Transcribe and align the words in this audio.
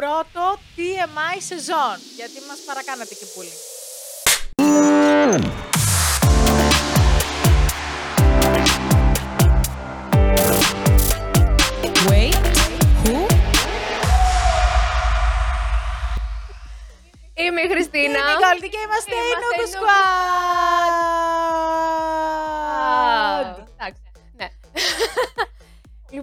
πρώτο 0.00 0.58
TMI 0.76 1.36
σεζόν. 1.48 1.96
Γιατί 2.16 2.38
μας 2.48 2.58
παρακάνατε 2.66 3.14
και 3.14 3.26
πολύ. 3.34 3.54
Wait, 12.08 12.44
who? 13.04 13.16
Είμαι 17.34 17.60
η 17.60 17.68
Χριστίνα. 17.72 18.04
Είναι 18.04 18.18
η 18.18 18.22
Νικόλ 18.28 18.58
και 18.72 18.80
είμαστε 18.84 19.14
η 19.14 19.18
Είμαστε 19.18 19.46
Νούκου 19.46 19.60
η 19.60 19.64
Νούκου 19.64 19.70
Squad. 19.74 21.17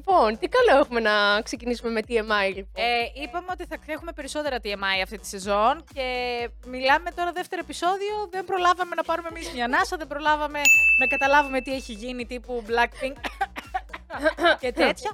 Λοιπόν, 0.07 0.37
τι 0.39 0.47
καλό 0.47 0.79
έχουμε 0.79 0.99
να 0.99 1.41
ξεκινήσουμε 1.41 1.91
με 1.91 2.01
TMI, 2.07 2.47
λοιπόν. 2.55 2.83
Ε, 2.85 3.21
είπαμε 3.23 3.47
ότι 3.51 3.65
θα 3.65 3.77
έχουμε 3.85 4.11
περισσότερα 4.11 4.57
TMI 4.63 4.97
αυτή 5.03 5.17
τη 5.17 5.27
σεζόν 5.27 5.83
και 5.93 6.07
μιλάμε 6.65 7.11
τώρα 7.11 7.31
δεύτερο 7.31 7.61
επεισόδιο. 7.63 8.13
Δεν 8.31 8.45
προλάβαμε 8.45 8.95
να 8.95 9.03
πάρουμε 9.03 9.29
εμεί 9.33 9.41
μια 9.53 9.65
ανάσα, 9.65 9.97
δεν 9.97 10.07
προλάβαμε 10.07 10.61
να 10.99 11.05
καταλάβουμε 11.07 11.61
τι 11.61 11.71
έχει 11.73 11.93
γίνει 11.93 12.25
τύπου 12.25 12.63
Blackpink 12.67 13.15
και 14.61 14.71
τέτοια. 14.81 15.11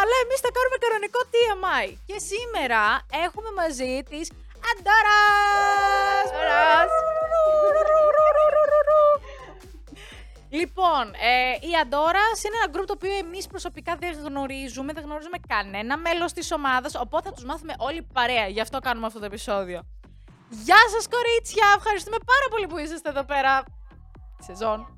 Αλλά 0.00 0.14
εμείς 0.24 0.40
θα 0.44 0.50
κάνουμε 0.56 0.78
κανονικό 0.84 1.20
TMI. 1.32 1.86
Και 2.06 2.18
σήμερα 2.30 2.82
έχουμε 3.26 3.50
μαζί 3.60 4.02
της 4.10 4.30
Αντάρας! 4.70 6.28
Αντάρας! 10.52 10.60
Λοιπόν, 10.60 11.04
ε, 11.14 11.66
η 11.70 11.72
Αντόρα 11.82 12.24
είναι 12.44 12.56
ένα 12.62 12.68
γκρουπ 12.70 12.86
το 12.86 12.92
οποίο 12.96 13.14
εμείς 13.24 13.46
προσωπικά 13.46 13.96
δεν 14.00 14.12
γνωρίζουμε, 14.26 14.92
δεν 14.92 15.04
γνωρίζουμε 15.04 15.38
κανένα 15.48 15.96
μέλος 15.96 16.32
της 16.32 16.52
ομάδας. 16.52 16.94
Οπότε 16.94 17.28
θα 17.28 17.34
τους 17.34 17.44
μάθουμε 17.44 17.74
όλοι 17.78 18.02
παρέα. 18.12 18.46
Γι' 18.46 18.60
αυτό 18.60 18.78
κάνουμε 18.78 19.06
αυτό 19.06 19.18
το 19.18 19.24
επεισόδιο. 19.24 19.80
Γεια 20.48 20.82
σας, 20.94 21.08
κορίτσια! 21.08 21.66
Ευχαριστούμε 21.76 22.16
πάρα 22.16 22.46
πολύ 22.50 22.66
που 22.66 22.78
είσαστε 22.78 23.08
εδώ 23.08 23.24
πέρα. 23.24 23.64
Σεζόν. 24.46 24.96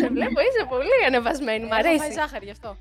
Σε 0.00 0.08
βλέπω, 0.08 0.40
είσαι 0.40 0.64
πολύ 0.68 1.04
ανεβασμένη, 1.06 1.64
μ' 1.66 1.72
Έχω 1.72 1.82
φάει 1.82 1.98
αρέσει. 1.98 2.12
ζάχαρη 2.12 2.44
γι' 2.44 2.50
αυτό. 2.50 2.76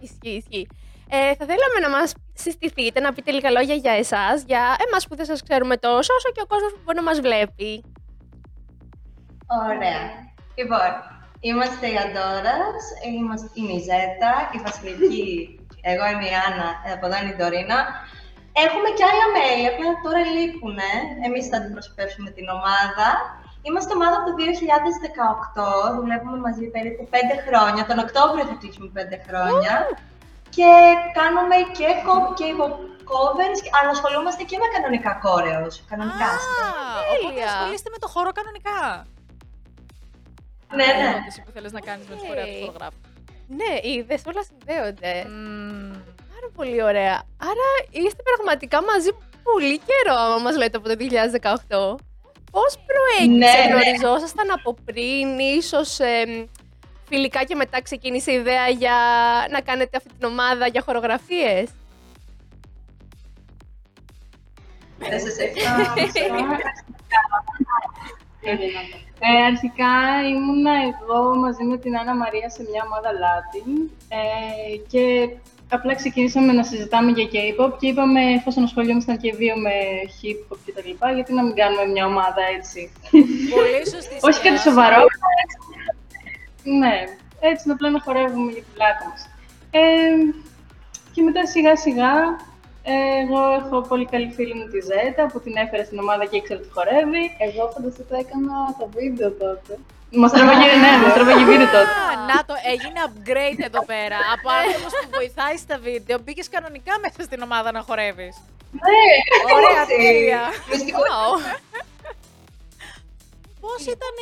Ισχύει, 0.00 0.36
ισχύει. 0.46 0.66
Ε, 1.10 1.34
θα 1.38 1.44
θέλαμε 1.50 1.78
να 1.82 1.90
μας 1.96 2.12
συστηθείτε, 2.34 3.00
να 3.00 3.12
πείτε 3.12 3.30
λίγα 3.30 3.50
λόγια 3.50 3.74
για 3.74 3.92
εσάς, 3.92 4.36
για 4.50 4.62
εμάς 4.86 5.02
που 5.08 5.14
δεν 5.16 5.26
σας 5.26 5.42
ξέρουμε 5.46 5.76
τόσο, 5.76 6.10
όσο 6.18 6.28
και 6.34 6.42
ο 6.44 6.46
κόσμος 6.52 6.72
που 6.72 6.80
μπορεί 6.84 6.96
να 7.02 7.08
μας 7.10 7.20
βλέπει. 7.26 7.72
Ωραία. 9.70 10.02
Λοιπόν, 10.58 10.90
είμαστε 11.48 11.84
οι 11.92 11.96
Αντόρας, 12.04 12.82
είμαστε 13.14 13.48
είναι 13.58 13.74
η 13.80 13.82
Ζέτα, 13.88 14.32
η 14.56 14.58
Βασιλική, 14.66 15.30
εγώ 15.90 16.04
είμαι 16.10 16.26
η 16.32 16.34
Άννα, 16.46 16.68
ε, 16.86 16.88
από 16.96 17.04
εδώ 17.06 17.16
είναι 17.20 17.32
η 17.34 17.36
Ντορίνα. 17.38 17.78
Έχουμε 18.64 18.88
και 18.96 19.04
άλλα 19.10 19.26
μέλη, 19.36 19.66
απλά 19.72 19.88
τώρα 20.04 20.22
λείπουνε. 20.36 20.92
Εμείς 21.26 21.44
θα 21.50 21.56
αντιπροσωπεύσουμε 21.58 22.30
την 22.36 22.46
ομάδα. 22.56 23.08
Είμαστε 23.66 23.90
ομάδα 23.98 24.14
από 24.18 24.26
το 24.28 24.34
2018, 24.40 25.96
δουλεύουμε 25.98 26.38
μαζί 26.46 26.64
περίπου 26.74 27.02
5 27.12 27.16
χρόνια. 27.46 27.82
Τον 27.90 27.98
Οκτώβριο 28.04 28.44
θα 28.50 28.56
κλείσουμε 28.60 28.88
5 28.96 29.18
χρόνια. 29.26 29.74
Και 30.56 30.68
κάνουμε 31.18 31.56
και 31.78 31.88
κοπ 32.06 32.24
και 32.38 32.44
covers, 33.12 33.60
αλλά 33.76 33.90
ασχολούμαστε 33.96 34.42
και 34.50 34.56
με 34.62 34.66
κανονικά 34.74 35.12
κόρεος. 35.24 35.74
Κανονικά. 35.90 36.28
Α, 36.34 36.68
οπότε 37.12 37.28
Τέλεια. 37.28 37.46
ασχολείστε 37.52 37.88
με 37.94 37.98
το 38.04 38.08
χώρο 38.14 38.30
κανονικά. 38.38 38.78
ναι, 40.78 40.88
Η 40.92 40.96
ναι. 41.00 41.08
ερώτηση 41.10 41.38
που 41.44 41.50
θέλεις 41.54 41.72
να 41.78 41.80
κάνεις 41.88 42.04
με 42.08 42.14
τους 42.14 42.22
Οκ. 42.24 42.28
κορέα 42.28 42.46
του 42.52 42.58
φωτογράφου. 42.66 43.00
Ναι, 43.58 43.72
είδες, 43.90 44.22
όλα 44.30 44.42
συνδέονται. 44.48 45.12
Μμμ. 45.28 45.92
Πάρα 46.32 46.48
πολύ 46.56 46.78
ωραία. 46.90 47.16
Άρα 47.50 47.68
είστε 47.90 48.22
πραγματικά 48.30 48.78
μαζί 48.90 49.10
πολύ 49.48 49.76
καιρό, 49.88 50.14
άμα 50.24 50.38
μας 50.44 50.56
λέτε 50.56 50.76
από 50.80 50.88
το 50.88 50.94
2018. 50.98 51.96
Πώς 52.50 52.70
προέκυψε, 52.88 53.38
Ναι, 53.44 53.52
ναι. 53.64 53.68
γνωριζόσασταν 53.70 54.50
από 54.50 54.70
πριν, 54.84 55.38
ίσως 55.38 55.98
εμ, 56.00 56.44
φιλικά 57.08 57.44
και 57.44 57.54
μετά 57.54 57.82
ξεκίνησε 57.82 58.32
η 58.32 58.34
ιδέα 58.34 58.68
για 58.68 58.96
να 59.50 59.60
κάνετε 59.60 59.96
αυτή 59.96 60.08
την 60.18 60.28
ομάδα 60.28 60.66
για 60.66 60.82
χορογραφίες; 60.86 61.68
Δεν 64.98 65.20
σας 65.20 65.36
έχει. 65.38 65.60
Ε, 69.20 69.44
αρχικά 69.50 69.92
ήμουνα 70.34 70.72
εγώ 70.88 71.36
μαζί 71.36 71.64
με 71.64 71.76
την 71.78 71.98
Άννα 71.98 72.14
Μαρία 72.16 72.48
σε 72.50 72.62
μια 72.70 72.82
ομάδα 72.88 73.10
Latin 73.24 73.90
ε, 74.08 74.76
και 74.90 75.28
απλά 75.68 75.94
ξεκινήσαμε 75.94 76.52
να 76.52 76.62
συζητάμε 76.62 77.10
για 77.10 77.28
K-pop 77.32 77.72
και 77.78 77.86
είπαμε 77.86 78.20
εφόσον 78.38 78.62
ασχολιόμασταν 78.64 79.18
και 79.18 79.34
δύο 79.34 79.56
με 79.56 79.74
hip-hop 80.18 80.56
και 80.64 80.72
τα 80.72 80.82
λοιπά, 80.84 81.12
γιατί 81.12 81.32
να 81.34 81.42
μην 81.44 81.54
κάνουμε 81.54 81.84
μια 81.86 82.06
ομάδα 82.06 82.42
έτσι. 82.56 82.92
Πολύ 83.54 83.80
σωστή 83.92 84.14
Όχι 84.14 84.20
κάτι 84.20 84.36
σκέψη. 84.38 84.62
σοβαρό. 84.62 85.02
Ναι, 86.80 86.96
έτσι 87.40 87.70
απλά 87.70 87.90
να 87.90 88.00
χορεύουμε 88.00 88.50
για 88.52 88.62
την 88.62 88.72
πλάκα 88.74 89.04
μας. 89.10 89.20
Ε, 89.70 89.80
και 91.12 91.22
μετά 91.22 91.46
σιγά 91.46 91.76
σιγά, 91.76 92.14
ε, 92.92 92.94
εγώ 93.22 93.40
έχω 93.60 93.76
πολύ 93.90 94.06
καλή 94.12 94.30
φίλη 94.36 94.54
μου 94.58 94.66
τη 94.72 94.78
Ζέτα 94.88 95.22
που 95.30 95.38
την 95.44 95.54
έφερε 95.62 95.84
στην 95.84 95.98
ομάδα 96.04 96.24
και 96.24 96.36
ήξερα 96.36 96.60
ότι 96.60 96.70
χορεύει. 96.76 97.24
Εγώ 97.46 97.62
φανταστείτε 97.74 98.14
έκανα 98.22 98.54
το 98.78 98.86
βίντεο 98.96 99.30
τότε. 99.42 99.72
Μας 100.20 100.30
τραβάγε, 100.32 100.66
ναι, 100.84 100.92
μας 101.02 101.12
τραβάγε 101.16 101.44
βίντεο 101.52 101.68
τότε. 101.76 101.92
Α, 102.06 102.12
να 102.32 102.38
το, 102.48 102.54
έγινε 102.72 102.98
upgrade 103.08 103.60
εδώ 103.68 103.82
πέρα. 103.92 104.18
Από 104.34 104.48
άνθρωπος 104.60 104.92
που 105.00 105.08
βοηθάει 105.18 105.56
στα 105.64 105.76
βίντεο, 105.88 106.16
μπήκες 106.24 106.48
κανονικά 106.54 106.92
μέσα 107.04 107.20
στην 107.28 107.40
ομάδα 107.48 107.68
να 107.76 107.80
χορεύεις. 107.88 108.34
Ναι, 108.84 109.04
Ωραία, 109.56 109.82
έτσι. 109.82 109.96
τέλεια. 109.96 110.42
Μυστικό. 110.70 111.16
Πώς 113.78 113.86
ήταν 113.86 114.14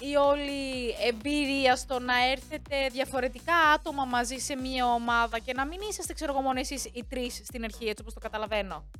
ε, 0.00 0.06
η 0.06 0.14
όλη 0.16 0.94
εμπειρία 1.08 1.76
στο 1.76 1.98
να 1.98 2.30
έρθετε 2.30 2.88
διαφορετικά 2.92 3.54
άτομα 3.56 4.04
μαζί 4.04 4.36
σε 4.38 4.56
μία 4.56 4.86
ομάδα 4.86 5.38
και 5.38 5.52
να 5.52 5.66
μην 5.66 5.80
είσαστε, 5.90 6.12
ξέρω 6.12 6.32
εγώ, 6.32 6.40
μόνο 6.40 6.60
εσείς 6.60 6.84
οι 6.84 7.04
τρεις 7.08 7.34
στην 7.44 7.64
αρχή, 7.64 7.84
έτσι 7.84 8.02
όπως 8.02 8.14
το 8.14 8.20
καταλαβαίνω; 8.20 8.90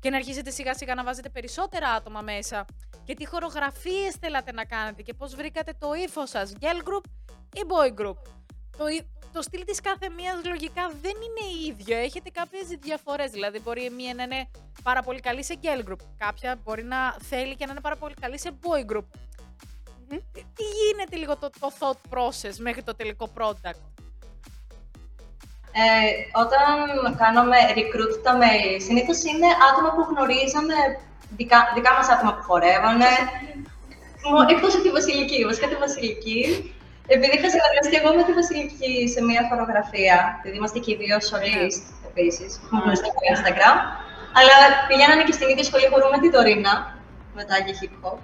Και 0.00 0.10
να 0.10 0.16
αρχίσετε 0.16 0.50
σιγά 0.50 0.74
σιγά 0.74 0.94
να 0.94 1.04
βάζετε 1.04 1.28
περισσότερα 1.28 1.88
άτομα 1.88 2.20
μέσα; 2.20 2.64
Και 3.04 3.14
τι 3.14 3.26
χορογραφίες 3.26 4.14
θέλατε 4.20 4.52
να 4.52 4.64
κάνετε; 4.64 5.02
Και 5.02 5.14
πώς 5.14 5.34
βρήκατε 5.34 5.74
το 5.78 5.94
ύφος 5.94 6.30
σας, 6.30 6.52
girl 6.60 6.88
group 6.88 7.04
ή 7.54 7.60
boy 7.68 8.00
group; 8.00 8.16
Το, 8.76 8.86
ύ- 8.88 9.06
το 9.32 9.42
στυλ 9.42 9.64
της 9.64 9.80
κάθε 9.80 10.08
μίας 10.16 10.34
λογικά 10.44 10.90
δεν 11.02 11.12
είναι 11.26 11.44
ίδιο, 11.72 11.96
έχετε 11.96 12.30
κάποιες 12.30 12.66
διαφορές, 12.80 13.30
δηλαδή 13.30 13.60
μπορεί 13.60 13.84
η 13.84 13.90
μία 13.90 14.14
να 14.14 14.22
είναι 14.22 14.50
πάρα 14.82 15.02
πολύ 15.02 15.20
καλή 15.20 15.44
σε 15.44 15.54
girl 15.62 15.88
group, 15.90 16.02
κάποια 16.18 16.58
μπορεί 16.64 16.84
να 16.84 17.16
θέλει 17.28 17.56
και 17.56 17.66
να 17.66 17.72
είναι 17.72 17.80
πάρα 17.80 17.96
πολύ 17.96 18.14
καλή 18.20 18.38
σε 18.38 18.50
boy 18.62 18.92
group. 18.92 19.04
Μμμ. 20.08 20.18
Τι- 20.32 20.40
Τι 20.56 20.62
γίνεται 20.62 21.16
λίγο 21.16 21.36
το, 21.36 21.50
το 21.60 21.68
thought 21.78 22.16
process 22.16 22.54
μέχρι 22.58 22.82
το 22.82 22.94
τελικό 22.94 23.28
product; 23.38 23.80
Ε, 25.72 26.10
όταν 26.44 27.16
κάνουμε 27.16 27.56
recruit 27.76 28.22
τα 28.22 28.36
μέλη, 28.36 28.80
συνήθως 28.80 29.22
είναι 29.22 29.46
άτομα 29.72 29.90
που 29.94 30.02
γνωρίζαμε, 30.10 30.74
δικά, 31.36 31.58
δικά 31.74 31.92
μας 31.92 32.08
άτομα 32.08 32.34
που 32.34 32.42
χορεύανε. 32.42 33.06
Μο- 34.30 34.46
Εκτός 34.48 34.74
από 34.74 34.82
τη 34.82 34.90
Βασιλική, 34.90 35.44
βασικά 35.44 35.68
τη 35.68 35.74
Βασιλική. 35.74 36.74
Επειδή 37.14 37.34
είχα 37.36 37.48
συνεργαστεί 37.54 37.94
εγώ 38.00 38.10
με 38.18 38.22
τη 38.26 38.32
Βασιλική 38.40 38.92
σε 39.14 39.20
μια 39.28 39.42
χορογραφία, 39.48 40.16
επειδή 40.38 40.56
είμαστε 40.58 40.78
και 40.84 40.90
οι 40.92 40.96
δύο 41.02 41.18
solist 41.28 41.82
επίσης, 42.10 42.50
έχουμε 42.62 42.78
γνωριστεί 42.82 43.08
από 43.12 43.20
Instagram. 43.32 43.76
Αλλά 44.38 44.56
πηγαίνανε 44.88 45.24
και 45.28 45.34
στην 45.38 45.48
ίδια 45.52 45.64
σχολή 45.68 45.86
χορού 45.92 46.06
με 46.14 46.18
την 46.22 46.30
Τωρίνα, 46.34 46.72
μετά 47.38 47.54
για 47.64 47.74
hip 47.80 47.94
hop. 48.02 48.18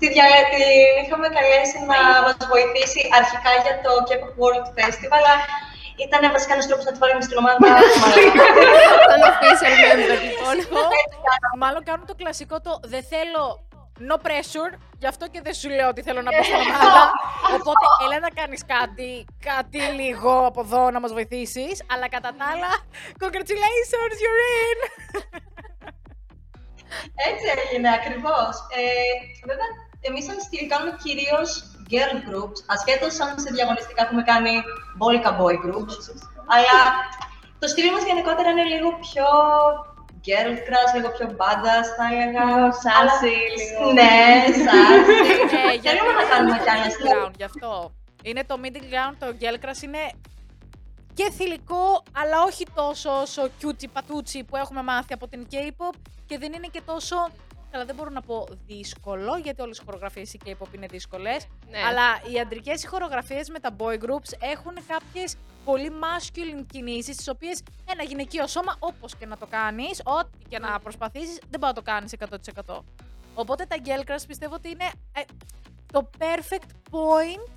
Τη 0.00 0.06
δια... 0.12 0.26
Την 0.52 0.96
είχαμε 1.02 1.26
καλέσει 1.36 1.76
να 1.92 2.00
μας 2.24 2.36
βοηθήσει 2.52 3.00
αρχικά 3.18 3.50
για 3.64 3.74
το 3.84 3.92
K-pop 4.08 4.32
World 4.40 4.66
Festival, 4.78 5.12
αλλά 5.20 5.34
ήταν 6.04 6.20
βασικά 6.36 6.52
ένας 6.56 6.66
τρόπος 6.68 6.84
να 6.88 6.92
τη 6.94 6.98
βάλουμε 7.02 7.24
στην 7.28 7.36
ομάδα. 7.42 7.58
Σαν 9.10 9.20
official 9.30 9.74
member, 9.84 10.18
λοιπόν. 10.26 10.56
Μάλλον 11.62 11.82
κάνουν 11.88 12.06
το 12.10 12.16
κλασικό 12.20 12.56
το 12.66 12.72
δεν 12.92 13.02
θέλω 13.12 13.44
no 14.10 14.16
pressure, 14.26 14.72
γι' 15.00 15.06
αυτό 15.12 15.24
και 15.32 15.40
δεν 15.46 15.54
σου 15.60 15.68
λέω 15.76 15.88
ότι 15.88 16.02
θέλω 16.06 16.22
να 16.26 16.30
μπω 16.32 16.42
στην 16.48 16.60
ομάδα. 16.64 17.02
Οπότε 17.56 17.84
έλα 18.04 18.18
να 18.26 18.30
κάνεις 18.40 18.62
κάτι, 18.76 19.10
κάτι 19.50 19.80
λίγο 20.00 20.32
από 20.50 20.60
εδώ 20.66 20.82
να 20.94 21.00
μας 21.00 21.12
βοηθήσεις, 21.12 21.76
αλλά 21.92 22.06
κατά 22.14 22.30
τα 22.38 22.44
άλλα, 22.52 22.70
congratulations, 23.22 24.16
you're 24.22 24.40
in! 24.64 24.78
Έτσι 27.30 27.46
έγινε 27.62 27.88
ακριβώς. 27.98 28.52
Ε, 28.78 29.12
βέβαια, 29.50 29.68
εμείς 30.08 30.24
σαν 30.24 30.38
στυλ 30.46 30.64
κάνουμε 30.72 30.92
κυρίως 31.04 31.50
girl 31.90 32.14
groups, 32.28 32.58
ασχέτως 32.74 33.20
αν 33.24 33.32
σε 33.44 33.50
διαγωνιστικά 33.56 34.00
έχουμε 34.06 34.22
κάνει 34.30 34.52
μπόλικα 34.96 35.30
boy 35.40 35.56
groups. 35.64 35.96
αλλά 36.54 36.78
το 37.60 37.66
στυλ 37.72 37.86
μας 37.94 38.04
γενικότερα 38.08 38.48
είναι 38.50 38.66
λίγο 38.72 38.88
πιο 39.06 39.26
girl 40.26 40.52
crush, 40.66 40.90
λίγο 40.96 41.08
πιο 41.16 41.26
badass 41.40 41.86
θα 41.96 42.04
έλεγα. 42.12 42.44
Λίγο 42.44 42.68
sassy, 42.82 42.98
Αλλά- 43.00 43.20
λίγο. 43.58 43.92
Ναι, 43.92 44.44
sassy. 44.66 45.70
Ε, 45.70 45.74
γιατί 45.82 45.98
Θέλουμε 45.98 46.12
να 46.12 46.20
είναι 46.22 46.30
κάνουμε 46.32 46.56
το 46.56 46.62
κι 46.64 46.70
άλλα 46.70 46.84
middle 46.86 46.90
στυλ. 46.92 47.06
ground, 47.10 47.32
γι' 47.36 47.44
αυτό. 47.50 47.92
Είναι 48.22 48.44
το 48.44 48.56
middle 48.62 48.86
ground, 48.92 49.14
το 49.18 49.26
girl 49.40 49.56
crush 49.64 49.82
είναι 49.82 49.98
και 51.14 51.30
θηλυκό, 51.36 52.02
αλλά 52.20 52.42
όχι 52.42 52.64
τόσο 52.74 53.10
όσο 53.20 53.42
cutie 53.62 53.88
πατούτσι 53.92 54.44
που 54.44 54.56
έχουμε 54.56 54.82
μάθει 54.82 55.12
από 55.12 55.28
την 55.28 55.46
K-pop 55.52 55.94
και 56.26 56.38
δεν 56.38 56.52
είναι 56.52 56.66
και 56.72 56.80
τόσο. 56.84 57.16
Καλά, 57.70 57.84
δεν 57.84 57.94
μπορώ 57.94 58.10
να 58.10 58.20
πω 58.20 58.46
δύσκολο, 58.66 59.36
γιατί 59.36 59.62
όλες 59.62 59.78
οι 59.78 59.82
χορογραφίες 59.84 60.34
η 60.34 60.38
K-pop 60.44 60.74
είναι 60.74 60.86
δύσκολες. 60.86 61.46
Ναι. 61.70 61.78
Αλλά 61.78 62.32
οι 62.32 62.40
αντρικές 62.40 62.86
χορογραφίες 62.86 63.48
με 63.48 63.58
τα 63.58 63.76
boy 63.78 63.94
groups 63.94 64.32
έχουν 64.40 64.74
κάποιες 64.86 65.36
πολύ 65.64 65.90
masculine 66.02 66.64
κινήσεις, 66.72 67.16
τις 67.16 67.28
οποίες 67.28 67.62
ένα 67.90 68.02
γυναικείο 68.02 68.46
σώμα, 68.46 68.76
όπως 68.78 69.16
και 69.16 69.26
να 69.26 69.36
το 69.36 69.46
κάνεις, 69.46 70.00
ό,τι 70.04 70.38
και 70.48 70.58
να 70.58 70.80
προσπαθήσεις, 70.80 71.38
δεν 71.50 71.60
μπορεί 71.60 71.72
να 71.72 71.72
το 71.72 71.82
κάνεις 71.82 72.12
100%. 72.66 72.84
Οπότε 73.34 73.64
τα 73.64 73.76
Girl 73.84 74.10
Crush 74.10 74.24
πιστεύω 74.26 74.54
ότι 74.54 74.68
είναι 74.68 74.90
ε, 75.12 75.20
το 75.92 76.10
perfect 76.18 76.70
point 76.90 77.50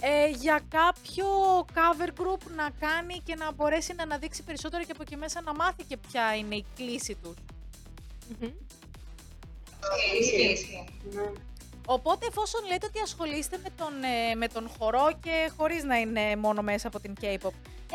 ε, 0.00 0.28
για 0.28 0.60
κάποιο 0.68 1.26
cover 1.74 2.08
group 2.20 2.40
να 2.56 2.70
κάνει 2.70 3.20
και 3.24 3.34
να 3.34 3.52
μπορέσει 3.52 3.94
να 3.94 4.02
αναδείξει 4.02 4.42
περισσότερο 4.42 4.84
και 4.84 4.92
από 4.92 5.02
εκεί 5.02 5.16
μέσα 5.16 5.42
να 5.42 5.54
μάθει 5.54 5.84
και 5.84 5.96
ποια 5.96 6.36
είναι 6.36 6.54
η 6.54 6.64
κλίση 6.76 7.14
τους. 7.22 7.34
Μμμ. 8.40 8.50
Ισχύει, 10.20 10.52
ισχύει. 10.52 10.84
Οπότε, 11.86 12.26
εφόσον 12.26 12.60
λέτε 12.66 12.86
ότι 12.86 13.00
ασχολείστε 13.00 13.58
με 13.62 13.68
τον, 13.76 13.92
ε, 14.02 14.34
με 14.34 14.48
τον 14.48 14.70
χορό 14.78 15.08
και 15.22 15.50
χωρίς 15.56 15.84
να 15.84 15.96
είναι 15.96 16.36
μόνο 16.36 16.62
μέσα 16.62 16.88
από 16.88 17.00
την 17.00 17.14
K-pop, 17.20 17.50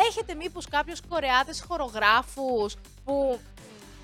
έχετε 0.08 0.34
μήπως 0.36 0.68
κάποιους 0.70 1.02
κορεάτες 1.10 1.66
χορογράφους 1.68 2.76
που 3.06 3.40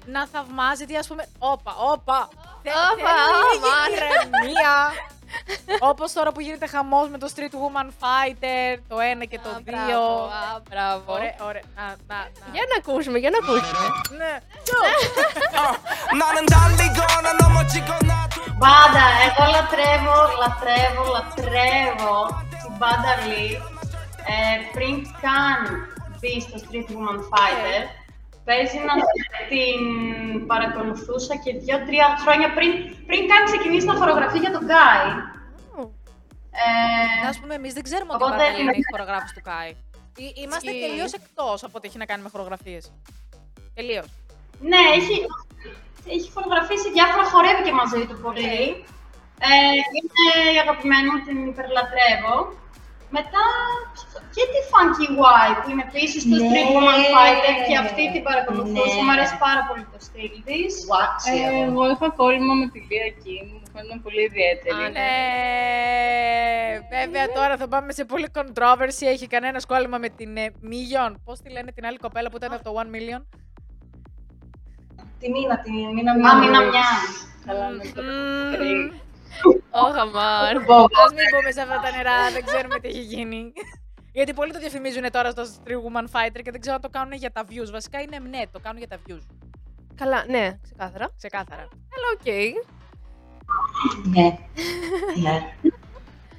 να 0.05 0.27
θαυμάζετε, 0.27 0.97
ας 0.97 1.07
πούμε, 1.07 1.25
όπα, 1.39 1.75
όπα, 1.75 2.29
θε, 2.63 2.69
Όπα, 2.69 3.11
θέλει 4.31 4.51
όπα. 4.51 4.91
Όπως 5.79 6.11
τώρα 6.13 6.31
που 6.31 6.41
γίνεται 6.41 6.67
χαμός 6.67 7.09
με 7.09 7.17
το 7.17 7.27
Street 7.35 7.55
Woman 7.61 7.87
Fighter, 8.01 8.79
το 8.87 8.97
ένα 9.11 9.25
και 9.25 9.39
το 9.45 9.49
2. 9.57 9.61
δύο. 9.65 10.01
Μπράβο, 10.29 10.61
μπράβο. 10.69 11.13
Ωραία, 11.13 11.35
ωραία. 11.49 11.65
Να, 11.77 11.85
να, 12.09 12.17
να. 12.39 12.45
Για 12.55 12.65
να 12.71 12.75
ακούσουμε, 12.81 13.17
για 13.23 13.31
να 13.33 13.37
ακούσουμε. 13.43 13.85
ναι. 14.19 14.33
Πάντα, 18.63 19.03
εγώ 19.25 19.43
λατρεύω, 19.55 20.17
λατρεύω, 20.41 21.03
λατρεύω 21.15 22.15
την 22.61 22.73
Πάντα 22.81 23.11
Lee. 23.27 23.53
Ε, 24.33 24.57
πριν 24.75 24.95
καν 25.23 25.59
μπει 26.19 26.33
στο 26.45 26.57
Street 26.63 26.87
Woman 26.95 27.19
Fighter, 27.31 27.63
ναι 27.63 27.77
παίζει 28.47 28.77
να 28.89 28.93
την 29.51 29.77
παρακολουθούσα 30.51 31.35
και 31.43 31.51
δύο-τρία 31.63 32.07
χρόνια 32.23 32.53
πριν, 32.53 32.71
πριν 33.07 33.21
καν 33.29 33.41
ξεκινήσει 33.49 33.85
να 33.85 33.95
χορογραφεί 33.99 34.37
για 34.43 34.51
τον 34.51 34.63
Guy. 34.71 35.05
Ε, 36.65 37.23
Να 37.23 37.29
ας 37.29 37.39
πούμε, 37.39 37.53
εμείς 37.55 37.73
δεν 37.73 37.83
ξέρουμε 37.83 38.11
ότι 38.13 38.23
Οπότε, 38.23 38.43
υπάρχει 38.43 38.63
με- 38.63 38.71
είναι 38.75 38.85
χορογράφος 38.91 39.31
του 39.35 39.41
Κάι. 39.49 39.69
Εί- 40.23 40.35
Είμαστε 40.43 40.69
Ισχύει. 40.71 40.85
τελείως 40.85 41.11
εκτός 41.19 41.63
από 41.63 41.73
ό,τι 41.77 41.87
έχει 41.87 41.97
να 41.97 42.05
κάνει 42.05 42.21
με 42.23 42.29
χορογραφίες. 42.33 42.83
Τελείως. 43.79 44.07
ναι, 44.71 44.81
έχει, 44.97 45.15
έχει 46.15 46.27
χορογραφήσει 46.35 46.87
διάφορα, 46.95 47.23
χορεύει 47.33 47.61
και 47.67 47.71
μαζί 47.81 48.01
του 48.09 48.17
πολύ. 48.25 48.59
Ε, 49.47 49.77
είναι 49.97 50.23
η 50.55 50.57
αγαπημένη 50.63 51.07
μου, 51.11 51.19
την 51.27 51.37
υπερλατρεύω. 51.51 52.35
Μετά 53.17 53.43
και 54.35 54.43
τη 54.53 54.59
Funky 54.71 55.07
Y 55.25 55.49
που 55.61 55.67
είναι 55.71 55.83
επίσης 55.89 56.19
στο 56.25 56.35
Ναι. 56.35 56.41
Street 56.47 56.69
Woman 56.75 57.01
Fighter 57.13 57.53
και 57.67 57.75
αυτή 57.83 58.03
την 58.13 58.21
παρακολουθούσα. 58.27 58.95
Ναι. 58.97 59.03
Μου 59.05 59.11
αρέσει 59.15 59.35
πάρα 59.47 59.61
πολύ 59.69 59.83
το 59.93 59.99
στυλ 60.07 60.33
της. 60.47 60.71
Waxy, 60.91 61.31
Ε, 61.33 61.39
εγώ. 61.47 61.59
εγώ 61.69 61.83
είχα 61.91 62.07
κόλλημα 62.21 62.53
με 62.61 62.65
τη 62.73 62.79
Λία 62.89 63.09
Κιν, 63.21 63.43
μου 63.51 63.67
φαίνεται 63.73 63.99
πολύ 64.05 64.21
ιδιαίτερη. 64.29 64.83
Α, 64.85 64.89
ναι. 64.95 65.07
Ε, 65.07 66.71
βέβαια 66.95 67.25
τώρα 67.37 67.53
θα 67.61 67.67
πάμε 67.73 67.89
σε 67.99 68.03
πολύ 68.11 68.27
controversy. 68.37 69.05
Έχει 69.15 69.27
κανένας 69.35 69.63
κόλλημα 69.71 69.97
με 70.05 70.09
την 70.19 70.31
ε, 70.37 70.45
Million. 70.71 71.11
Πώς 71.25 71.37
τη 71.43 71.49
λένε 71.55 71.69
την 71.71 71.83
άλλη 71.85 71.97
κοπέλα 72.05 72.27
που 72.29 72.37
ήταν 72.41 72.51
από 72.53 72.63
το 72.67 72.71
1 72.83 72.89
Million; 72.95 73.21
Τη 75.19 75.27
Μίνα, 75.35 75.55
τη 75.63 75.69
Mina 75.71 76.11
Myoung. 76.17 76.25
Α, 76.35 76.39
Mina 76.39 76.59
Myoung. 76.59 76.95
Καλά, 77.45 77.69
ναι, 77.69 77.83
το 79.41 79.49
Μμμ. 79.49 79.59
Ωχ, 79.71 79.97
αμάν. 79.97 80.55
Ας 81.03 81.11
μην 81.17 81.25
μπούμε 81.31 81.51
σε 81.51 81.61
αυτά 81.61 81.79
τα 81.83 81.91
νερά, 81.97 82.31
δεν 82.31 82.45
ξέρουμε 82.45 82.79
τι 82.79 82.87
έχει 82.87 82.99
γίνει. 83.01 83.51
Γιατί 84.11 84.33
πολλοί 84.33 84.51
το 84.53 84.59
διαφημίζουν 84.59 85.11
τώρα 85.11 85.29
στο 85.31 85.43
Street 85.43 85.81
Woman 85.85 86.05
Fighter 86.13 86.41
και 86.43 86.51
δεν 86.51 86.59
ξέρω 86.61 86.75
αν 86.75 86.81
το 86.81 86.89
κάνουν 86.89 87.13
για 87.13 87.31
τα 87.31 87.43
views. 87.49 87.69
Βασικά 87.71 87.99
είναι 88.01 88.17
ναι, 88.29 88.41
το 88.51 88.59
κάνουν 88.59 88.77
για 88.77 88.87
τα 88.87 88.97
views. 89.07 89.23
Καλά, 89.95 90.25
ναι, 90.27 90.57
ξεκάθαρα. 90.63 91.07
Ξεκάθαρα. 91.17 91.61
Αλλά 91.95 92.07
οκ. 92.15 92.27
Ναι. 94.15 94.27
Ναι. 95.23 95.35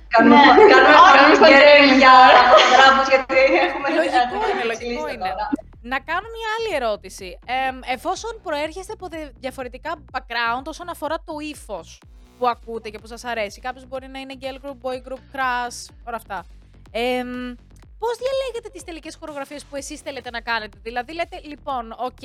Κάνουμε, 0.08 0.36
Ναι. 0.36 0.42
κάνουμε, 0.44 0.72
Κάνουμε 0.72 1.10
κάνουμε 1.16 1.34
στο 1.34 1.44
trailer. 1.44 1.96
για 1.98 2.12
φωτογράφους 2.50 3.08
γιατί 3.08 3.38
έχουμε 3.64 3.88
Λογικό 3.96 4.16
έχουμε 4.24 4.44
είναι, 4.52 4.72
εξελίσσει 4.72 4.84
λογικό 4.84 5.08
είναι. 5.08 5.18
τώρα. 5.28 5.46
Να 5.92 5.98
κάνω 6.00 6.26
μια 6.36 6.48
άλλη 6.56 6.70
ερώτηση. 6.80 7.38
Εμ, 7.68 7.76
εφόσον 7.96 8.40
προέρχεστε 8.42 8.92
από 8.92 9.06
δε- 9.08 9.30
διαφορετικά 9.44 9.90
background 10.12 10.64
όσον 10.64 10.88
αφορά 10.88 11.16
το 11.24 11.34
ύφος 11.52 12.00
που 12.38 12.48
ακούτε 12.48 12.90
και 12.90 12.98
που 12.98 13.06
σας 13.06 13.24
αρέσει. 13.24 13.60
Κάποιος 13.60 13.86
μπορεί 13.86 14.06
να 14.06 14.18
είναι 14.18 14.34
girl 14.40 14.66
group, 14.66 14.76
boy 14.82 15.08
group, 15.08 15.22
crush, 15.36 15.94
όλα 16.04 16.16
αυτά. 16.16 16.44
Εμ, 16.90 17.54
πώς 17.98 18.18
διαλέγετε 18.18 18.68
τις 18.72 18.84
τελικές 18.84 19.14
χορογραφίες 19.14 19.64
που 19.64 19.76
εσείς 19.76 20.00
θέλετε 20.00 20.30
να 20.30 20.40
κάνετε; 20.40 20.78
Δηλαδή 20.82 21.12
λέτε, 21.12 21.40
λοιπόν, 21.44 21.92
οκ, 21.92 22.20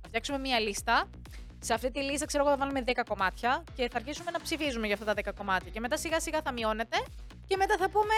θα 0.00 0.06
φτιάξουμε 0.06 0.38
μια 0.38 0.60
λίστα. 0.60 1.08
Σε 1.60 1.74
αυτή 1.74 1.90
τη 1.90 2.00
λίστα, 2.00 2.26
ξέρω 2.26 2.42
εγώ, 2.44 2.52
θα 2.52 2.58
βάλουμε 2.58 2.82
10 2.86 3.02
κομμάτια 3.08 3.64
και 3.74 3.88
θα 3.90 3.96
αρχίσουμε 3.96 4.30
να 4.30 4.40
ψηφίζουμε 4.40 4.86
για 4.86 4.94
αυτά 4.94 5.14
τα 5.14 5.30
10 5.30 5.34
κομμάτια. 5.36 5.70
Και 5.70 5.80
μετά 5.80 5.96
σιγά 5.96 6.20
σιγά 6.20 6.40
θα 6.44 6.52
μειώνετε 6.52 6.96
και 7.46 7.56
μετά 7.56 7.76
θα 7.76 7.90
πούμε 7.90 8.14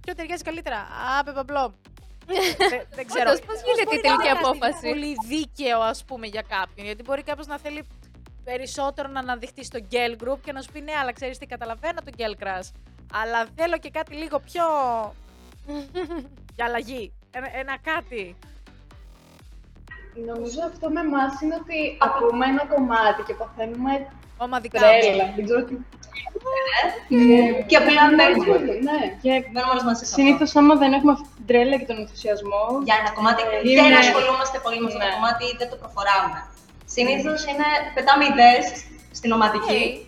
ποιο 0.00 0.14
ταιριάζει 0.14 0.42
καλύτερα. 0.42 0.76
Α, 0.78 1.24
πεπαμπλό. 1.24 1.74
δεν, 2.26 2.86
δεν 2.90 3.06
ξέρω. 3.06 3.30
Όντως, 3.30 3.46
πώς 3.46 3.60
γίνεται 3.62 3.80
η 3.80 3.84
μπορεί 3.84 4.00
τελική 4.00 4.22
να 4.22 4.30
είναι 4.30 4.38
απόφαση; 4.38 4.88
πολύ 4.88 5.14
δίκαιο, 5.26 5.80
ας 5.80 6.04
πούμε, 6.04 6.26
για 6.26 6.42
κάποιον; 6.42 6.86
Γιατί 6.86 7.02
μπορεί 7.02 7.22
κάποιος 7.22 7.46
να 7.46 7.58
θέλει 7.58 7.86
περισσότερο 8.44 9.08
να 9.08 9.20
αναδειχθεί 9.20 9.64
στο 9.64 9.78
girl 9.90 10.22
group 10.24 10.38
και 10.44 10.52
να 10.52 10.60
σου 10.62 10.72
πει 10.72 10.80
ναι, 10.80 10.92
αλλά 11.00 11.12
ξέρεις 11.12 11.38
τι, 11.38 11.46
καταλαβαίνω 11.46 11.98
το 12.04 12.10
girl 12.18 12.42
crush. 12.44 12.68
Αλλά 13.20 13.46
θέλω 13.56 13.78
και 13.78 13.90
κάτι 13.90 14.14
λίγο 14.14 14.38
πιο. 14.38 14.64
για 16.56 16.64
αλλαγή. 16.64 17.12
Ένα, 17.30 17.48
ένα 17.62 17.74
κάτι. 17.90 18.36
Νομίζω 20.26 20.60
αυτό 20.70 20.90
με 20.90 21.00
εμάς 21.00 21.40
είναι 21.42 21.54
ότι 21.62 21.78
ακούμε 22.06 22.44
ένα 22.46 22.64
κομμάτι 22.66 23.22
και 23.26 23.34
παθαίνουμε 23.34 23.92
Ομαδικά. 24.36 24.78
τρέλα. 24.80 25.24
Δεν 25.36 25.44
ξέρω 25.44 25.62
τι. 25.64 25.74
Και 27.68 27.76
απλά 27.76 28.02
παίζουμε. 28.18 28.56
Ναι. 28.88 29.00
Και 29.22 29.32
Δεν 29.54 29.62
όλες 29.70 29.82
μαζί 29.88 29.98
σε 30.04 30.04
αυτό. 30.10 30.16
συνήθως, 30.20 30.50
άμα 30.56 30.74
δεν 30.82 30.92
έχουμε 30.92 31.12
αυτή 31.16 31.28
την 31.36 31.46
τρέλα 31.46 31.76
και 31.80 31.88
τον 31.90 31.98
ενθουσιασμό, 32.02 32.62
για 32.86 32.94
ένα 33.00 33.10
κομμάτι 33.16 33.40
Είναι- 33.64 33.82
δεν 33.82 33.92
ασχολούμαστε 34.02 34.56
πολύ 34.64 34.78
με 34.82 34.86
αυτό 34.90 34.98
το 34.98 35.04
Ναι. 35.08 35.14
κομμάτι 35.16 35.42
ή 35.50 35.54
δεν 35.60 35.68
το 35.72 35.76
προχωράμε. 35.82 36.38
Συνήθως 36.94 37.44
είναι 37.44 37.68
πετάμε 37.94 38.24
ιδέες 38.24 38.84
στην 39.10 39.32
ομαδική 39.32 40.06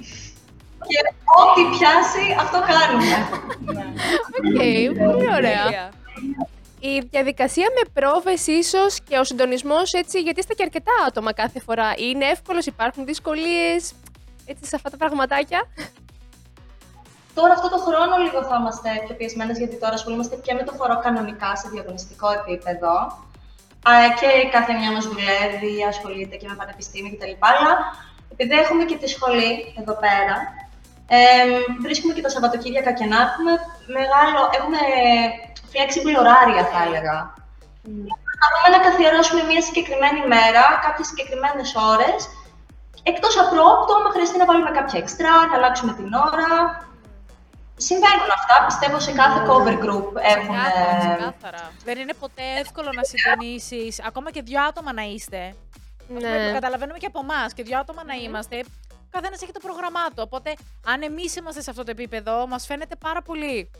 και 0.88 0.98
ό,τι 1.42 1.62
πιάσει 1.76 2.36
αυτό 2.40 2.58
κάνουμε. 2.72 3.14
Οκ, 4.36 5.06
πολύ 5.06 5.28
ωραία. 5.34 5.64
Τέλεια. 5.64 5.92
Η 6.80 7.06
διαδικασία 7.10 7.66
με 7.76 7.90
πρόβες 7.92 8.46
ίσως 8.46 9.00
και 9.08 9.18
ο 9.18 9.24
συντονισμός 9.24 9.92
έτσι, 9.92 10.20
γιατί 10.20 10.40
είστε 10.40 10.54
και 10.54 10.62
αρκετά 10.62 10.92
άτομα 11.06 11.32
κάθε 11.32 11.60
φορά. 11.60 11.94
Είναι 11.96 12.24
εύκολος, 12.24 12.66
υπάρχουν 12.66 13.04
δυσκολίες 13.04 13.92
έτσι, 14.46 14.64
σε 14.64 14.76
αυτά 14.76 14.90
τα 14.90 14.96
πραγματάκια. 14.96 15.68
Τώρα 17.34 17.52
αυτό 17.52 17.68
το 17.68 17.78
χρόνο 17.78 18.16
λίγο 18.16 18.42
θα 18.42 18.56
είμαστε 18.60 18.90
πιο 19.06 19.14
πιεσμένες 19.14 19.58
γιατί 19.58 19.76
τώρα 19.76 19.94
ασχολούμαστε 19.94 20.36
και 20.36 20.54
με 20.54 20.62
το 20.62 20.72
χορό 20.78 21.00
κανονικά 21.02 21.56
σε 21.56 21.68
διαγωνιστικό 21.72 22.28
επίπεδο. 22.30 23.23
Α, 23.88 23.92
και 24.20 24.28
κάθε 24.54 24.72
μια 24.78 24.90
μας 24.92 25.06
δουλεύει, 25.10 25.74
ασχολείται 25.92 26.36
και 26.36 26.48
με 26.50 26.54
πανεπιστήμια 26.60 27.12
κτλ. 27.14 27.34
Αλλά 27.50 27.72
επειδή 28.32 28.54
έχουμε 28.62 28.84
και 28.90 28.96
τη 29.02 29.08
σχολή 29.14 29.52
εδώ 29.80 29.94
πέρα, 30.04 30.36
ε, 31.16 31.18
βρίσκουμε 31.84 32.12
και 32.14 32.24
τα 32.24 32.30
Σαββατοκύριακα 32.34 32.92
και 32.98 33.06
να 33.12 33.18
έχουμε 33.26 33.52
μεγάλο, 33.98 34.40
έχουμε 34.58 34.80
flexible 35.72 36.16
ωράρια 36.22 36.64
θα 36.72 36.78
έλεγα. 36.86 37.16
Προσπαθούμε 38.28 38.68
να 38.74 38.80
καθιερώσουμε 38.86 39.42
μια 39.50 39.62
συγκεκριμένη 39.68 40.20
μέρα, 40.34 40.64
κάποιες 40.84 41.06
συγκεκριμένες 41.10 41.68
ώρες, 41.92 42.20
εκτός 43.10 43.34
απρόπτου, 43.44 43.92
άμα 43.96 44.10
χρειαστεί 44.14 44.36
να 44.42 44.48
βάλουμε 44.50 44.72
κάποια 44.78 44.98
εξτρά, 45.02 45.34
να 45.48 45.54
αλλάξουμε 45.58 45.92
την 45.98 46.08
ώρα. 46.28 46.50
Συμβαίνουν 47.88 48.30
αυτά, 48.38 48.64
πιστεύω 48.66 49.00
σε 49.00 49.12
κάθε 49.12 49.40
cover 49.48 49.76
group 49.84 50.08
έχουν... 50.34 50.54
Ξεκάθαρα, 50.54 50.94
ε, 50.94 51.16
ξεκάθαρα. 51.16 51.72
Δεν 51.84 51.98
είναι 51.98 52.14
ποτέ 52.14 52.42
εύκολο 52.62 52.90
να 52.98 53.02
συντονίσει. 53.04 54.02
Ακόμα 54.06 54.30
και 54.30 54.42
δύο 54.42 54.62
άτομα 54.62 54.92
να 54.92 55.02
είστε. 55.02 55.54
Ναι. 56.08 56.28
Ναι. 56.28 56.46
Το 56.46 56.52
καταλαβαίνουμε 56.52 56.98
και 56.98 57.06
από 57.06 57.20
εμάς. 57.22 57.52
Και 57.52 57.62
δύο 57.62 57.78
άτομα 57.78 58.04
να 58.04 58.14
είμαστε. 58.14 58.64
Ο 58.90 59.10
καθένας 59.10 59.42
έχει 59.42 59.52
το 59.52 59.60
πρόγραμμά 59.60 60.04
του. 60.08 60.22
Οπότε, 60.26 60.54
αν 60.86 61.02
εμείς 61.02 61.36
είμαστε 61.36 61.60
σε 61.62 61.70
αυτό 61.70 61.84
το 61.84 61.90
επίπεδο, 61.90 62.46
μας 62.46 62.66
φαίνεται 62.66 62.96
πάρα 62.96 63.22
πολύ. 63.22 63.70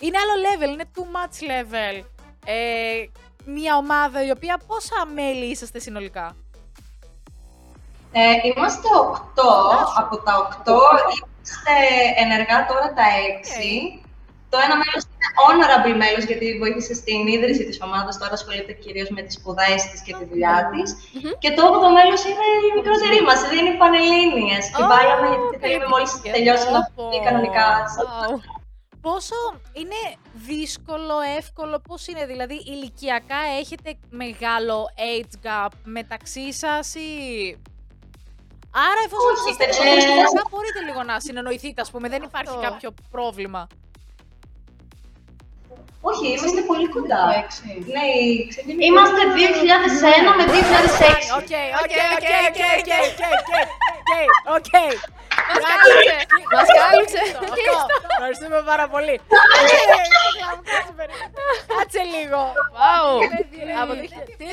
Είναι 0.00 0.18
άλλο 0.22 0.34
level, 0.46 0.68
είναι 0.72 0.90
too 0.96 1.06
much 1.16 1.36
level. 1.52 2.04
Ε, 2.44 3.06
μια 3.44 3.76
ομάδα 3.76 4.24
η 4.24 4.30
οποία 4.30 4.60
πόσα 4.66 5.06
μέλη 5.14 5.44
είσαστε 5.44 5.78
συνολικά; 5.78 6.36
Ε, 8.12 8.20
είμαστε 8.42 8.88
8, 9.12 9.42
από 9.96 10.16
τα 10.16 10.62
8 10.64 10.72
είμαστε 11.38 11.76
ενεργά 12.24 12.58
τώρα 12.70 12.88
τα 12.98 13.06
6. 14.00 14.00
Το 14.52 14.58
ένα 14.66 14.74
μέλος 14.82 15.02
είναι 15.10 15.28
honorable 15.40 15.96
μέλος 16.02 16.24
γιατί 16.28 16.46
βοήθησε 16.62 16.94
στην 17.02 17.20
ίδρυση 17.34 17.64
της 17.68 17.78
ομάδας, 17.86 18.18
τώρα 18.20 18.32
ασχολείται 18.38 18.72
κυρίως 18.82 19.08
με 19.16 19.22
τις 19.22 19.34
σπουδές 19.38 19.80
της 19.90 20.00
και 20.06 20.12
τη 20.18 20.24
δουλειά 20.30 20.56
της. 20.72 20.88
Και 21.42 21.50
το 21.56 21.60
8ο 21.72 21.88
μέλος 21.98 22.20
είναι 22.28 22.46
η 22.66 22.70
μικρότερη 22.76 23.18
μας, 23.28 23.38
είναι 23.56 23.70
η 23.74 23.76
Πανελλήνιες. 23.82 24.64
Την 24.74 24.84
Ω, 24.84 24.88
βάλαμε 24.92 25.26
γιατί 25.32 25.56
θέλουμε 25.62 25.86
μόλις 25.92 26.10
καλή 26.12 26.34
τελειώσει 26.34 26.66
να 26.74 26.80
Πω, 26.94 27.08
βγει 27.08 27.20
κανονικά. 27.28 27.68
Wow. 27.98 28.32
Πόσο 29.00 29.38
είναι 29.80 30.00
δύσκολο, 30.50 31.16
εύκολο, 31.38 31.76
πώς 31.88 32.06
είναι, 32.06 32.24
δηλαδή 32.26 32.56
ηλικιακά 32.72 33.40
έχετε 33.60 33.90
μεγάλο 34.22 34.78
age 35.10 35.34
gap 35.46 35.72
μεταξύ 35.84 36.52
σας 36.52 36.94
ή... 36.94 37.10
Άρα 38.70 39.00
εφόσον 39.06 39.34
Όχι, 39.36 39.50
είστε 39.50 39.64
ε, 39.64 39.92
ηλικιακά 39.92 40.42
μπορείτε 40.50 40.80
λίγο 40.88 41.02
να 41.02 41.20
συνεννοηθείτε, 41.20 41.80
ας 41.80 41.90
πούμε, 41.90 42.08
δεν 42.08 42.22
υπάρχει 42.22 42.54
Αυτό. 42.56 42.66
κάποιο 42.68 42.94
πρόβλημα. 43.10 43.62
Όχι, 46.00 46.26
είμαστε 46.36 46.60
πολύ 46.70 46.88
κοντά. 46.88 47.22
Ναι, 47.26 48.36
ξεκινήσαμε. 48.52 48.84
Είμαστε 48.88 49.20
2001 49.34 50.30
με 50.38 50.44
2006. 50.44 50.54
Οκ, 51.40 51.52
οκ, 51.82 51.94
οκ, 52.14 52.28
οκ, 52.48 52.60
οκ, 52.78 52.90
οκ, 52.98 53.50
οκ, 54.56 54.56
οκ. 54.56 54.72
Μας 54.82 55.17
κάλυψε. 55.68 56.16
Μας 56.54 56.68
κάλυψε. 56.80 57.20
Αυτό. 57.54 57.76
Ευχαριστούμε 58.14 58.58
πάρα 58.70 58.86
πολύ. 58.94 59.14
Κάτσε 61.78 62.02
λίγο. 62.16 62.40
Wow. 62.76 63.10
Από 63.82 63.92
το 63.94 64.00
χι- 64.12 64.36
τι 64.38 64.46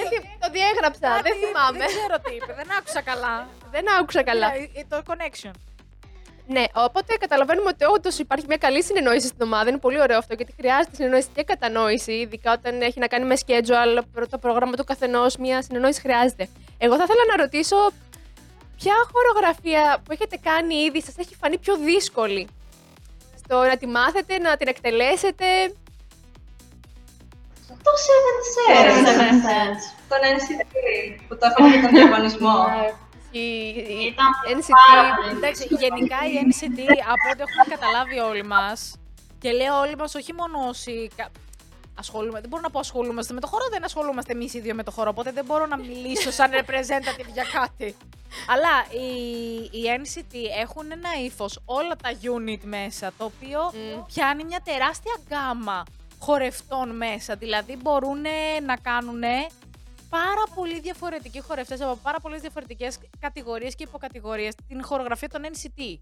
Το 0.43 0.47
διέγραψα, 0.55 1.09
δεν 1.25 1.33
κάτι- 1.33 1.39
θυμάμαι. 1.45 1.77
Δεν 1.77 1.87
ξέρω 1.87 2.15
τι 2.25 2.31
είπε, 2.35 2.51
δεν 2.59 2.67
άκουσα 2.77 3.01
καλά. 3.01 3.47
Δεν 3.71 3.85
άκουσα 3.99 4.23
καλά. 4.23 4.47
Ε, 4.79 4.83
Το 4.89 5.01
connection. 5.09 5.51
Ναι, 6.47 6.63
οπότε 6.73 7.15
καταλαβαίνουμε 7.19 7.69
ότι 7.69 7.83
όντω 7.85 8.09
υπάρχει 8.17 8.45
μια 8.47 8.57
καλή 8.57 8.83
συνεννόηση 8.83 9.27
στην 9.27 9.41
ομάδα. 9.41 9.69
Είναι 9.69 9.77
πολύ 9.77 9.99
ωραίο 10.01 10.17
αυτό 10.17 10.33
γιατί 10.33 10.53
χρειάζεται 10.59 10.95
συνεννόηση 10.95 11.27
και 11.35 11.43
κατανόηση, 11.43 12.11
ειδικά 12.11 12.51
όταν 12.51 12.81
έχει 12.81 12.99
να 12.99 13.07
κάνει 13.07 13.25
με 13.25 13.35
schedule, 13.45 14.03
το 14.29 14.37
πρόγραμμα 14.37 14.71
του 14.75 14.83
καθενό. 14.83 15.25
Μια 15.39 15.61
συνεννόηση 15.61 15.99
χρειάζεται. 16.01 16.47
Εγώ 16.77 16.95
θα 16.95 17.03
ήθελα 17.03 17.21
να 17.29 17.35
ρωτήσω 17.43 17.75
ποια 18.77 18.93
χορογραφία 19.11 20.01
που 20.05 20.11
έχετε 20.11 20.37
κάνει 20.37 20.75
ήδη 20.75 21.01
σας 21.01 21.17
έχει 21.17 21.35
φανεί 21.35 21.57
πιο 21.57 21.75
δύσκολη; 21.77 22.47
Στο 23.43 23.55
να 23.63 23.77
τη 23.77 23.87
μάθετε, 23.87 24.37
να 24.37 24.57
την 24.57 24.67
εκτελέσετε; 24.67 25.45
Το 27.67 27.91
7 27.91 29.45
Sense. 29.45 29.83
Τον 30.09 30.19
NCT 30.37 30.73
που 31.27 31.37
το 31.37 31.45
έχουμε 31.49 31.69
και 31.75 31.81
τον 31.81 31.89
διαγωνισμό. 31.91 32.55
Η, 33.31 33.39
η 33.39 34.13
Ήταν 34.13 34.27
NCT. 34.57 34.69
πάρα 34.93 35.15
πολύ 35.15 35.29
Εντάξει, 35.37 35.67
γενικά 35.69 36.17
η 36.31 36.33
NCT 36.49 36.79
από 37.13 37.25
ό,τι 37.31 37.41
έχουμε 37.45 37.65
καταλάβει 37.75 38.19
όλοι 38.19 38.43
μας. 38.45 38.95
Και 39.39 39.51
λέω 39.51 39.79
όλοι 39.79 39.95
μας, 39.95 40.15
όχι 40.15 40.33
μόνο 40.33 40.67
όσοι. 40.67 41.09
κα- 41.15 41.31
Ασχολούμαι, 41.99 42.39
δεν 42.39 42.49
μπορώ 42.49 42.61
να 42.61 42.69
πω 42.69 42.79
ασχολούμαστε 42.79 43.33
με 43.33 43.39
το 43.39 43.47
χώρο, 43.47 43.65
δεν 43.71 43.83
ασχολούμαστε 43.83 44.31
εμείς 44.33 44.53
οι 44.53 44.59
δύο 44.59 44.75
με 44.75 44.83
το 44.83 44.91
χώρο. 44.91 45.09
Οπότε 45.09 45.31
δεν 45.31 45.45
μπορώ 45.45 45.65
να 45.65 45.77
μιλήσω 45.77 46.31
σαν 46.31 46.51
representative 46.51 47.29
για 47.33 47.45
κάτι. 47.53 47.95
Αλλά 48.47 49.01
οι, 49.01 49.79
οι 49.79 49.83
NCT 50.01 50.35
έχουν 50.61 50.91
ένα 50.91 51.09
ύφος, 51.25 51.59
όλα 51.65 51.95
τα 51.95 52.09
unit 52.21 52.63
μέσα, 52.63 53.13
το 53.17 53.25
οποίο 53.25 53.59
Μμ. 53.73 54.03
πιάνει 54.05 54.43
μια 54.43 54.61
τεράστια 54.63 55.13
γκάμα 55.27 55.83
χορευτών 56.19 56.95
μέσα. 56.95 57.35
Δηλαδή 57.35 57.77
μπορούν 57.81 58.21
να 58.65 58.75
κάνουν 58.75 59.23
πάρα 60.09 60.43
πολύ 60.55 60.79
διαφορετικοί 60.79 61.41
χορευτές 61.41 61.81
από 61.81 61.95
πάρα 61.95 62.19
πολλές 62.19 62.41
διαφορετικές 62.41 62.97
κατηγορίες 63.19 63.75
και 63.75 63.83
υποκατηγορίες 63.83 64.55
την 64.67 64.83
χορογραφία 64.83 65.29
των 65.29 65.41
NCT. 65.43 65.99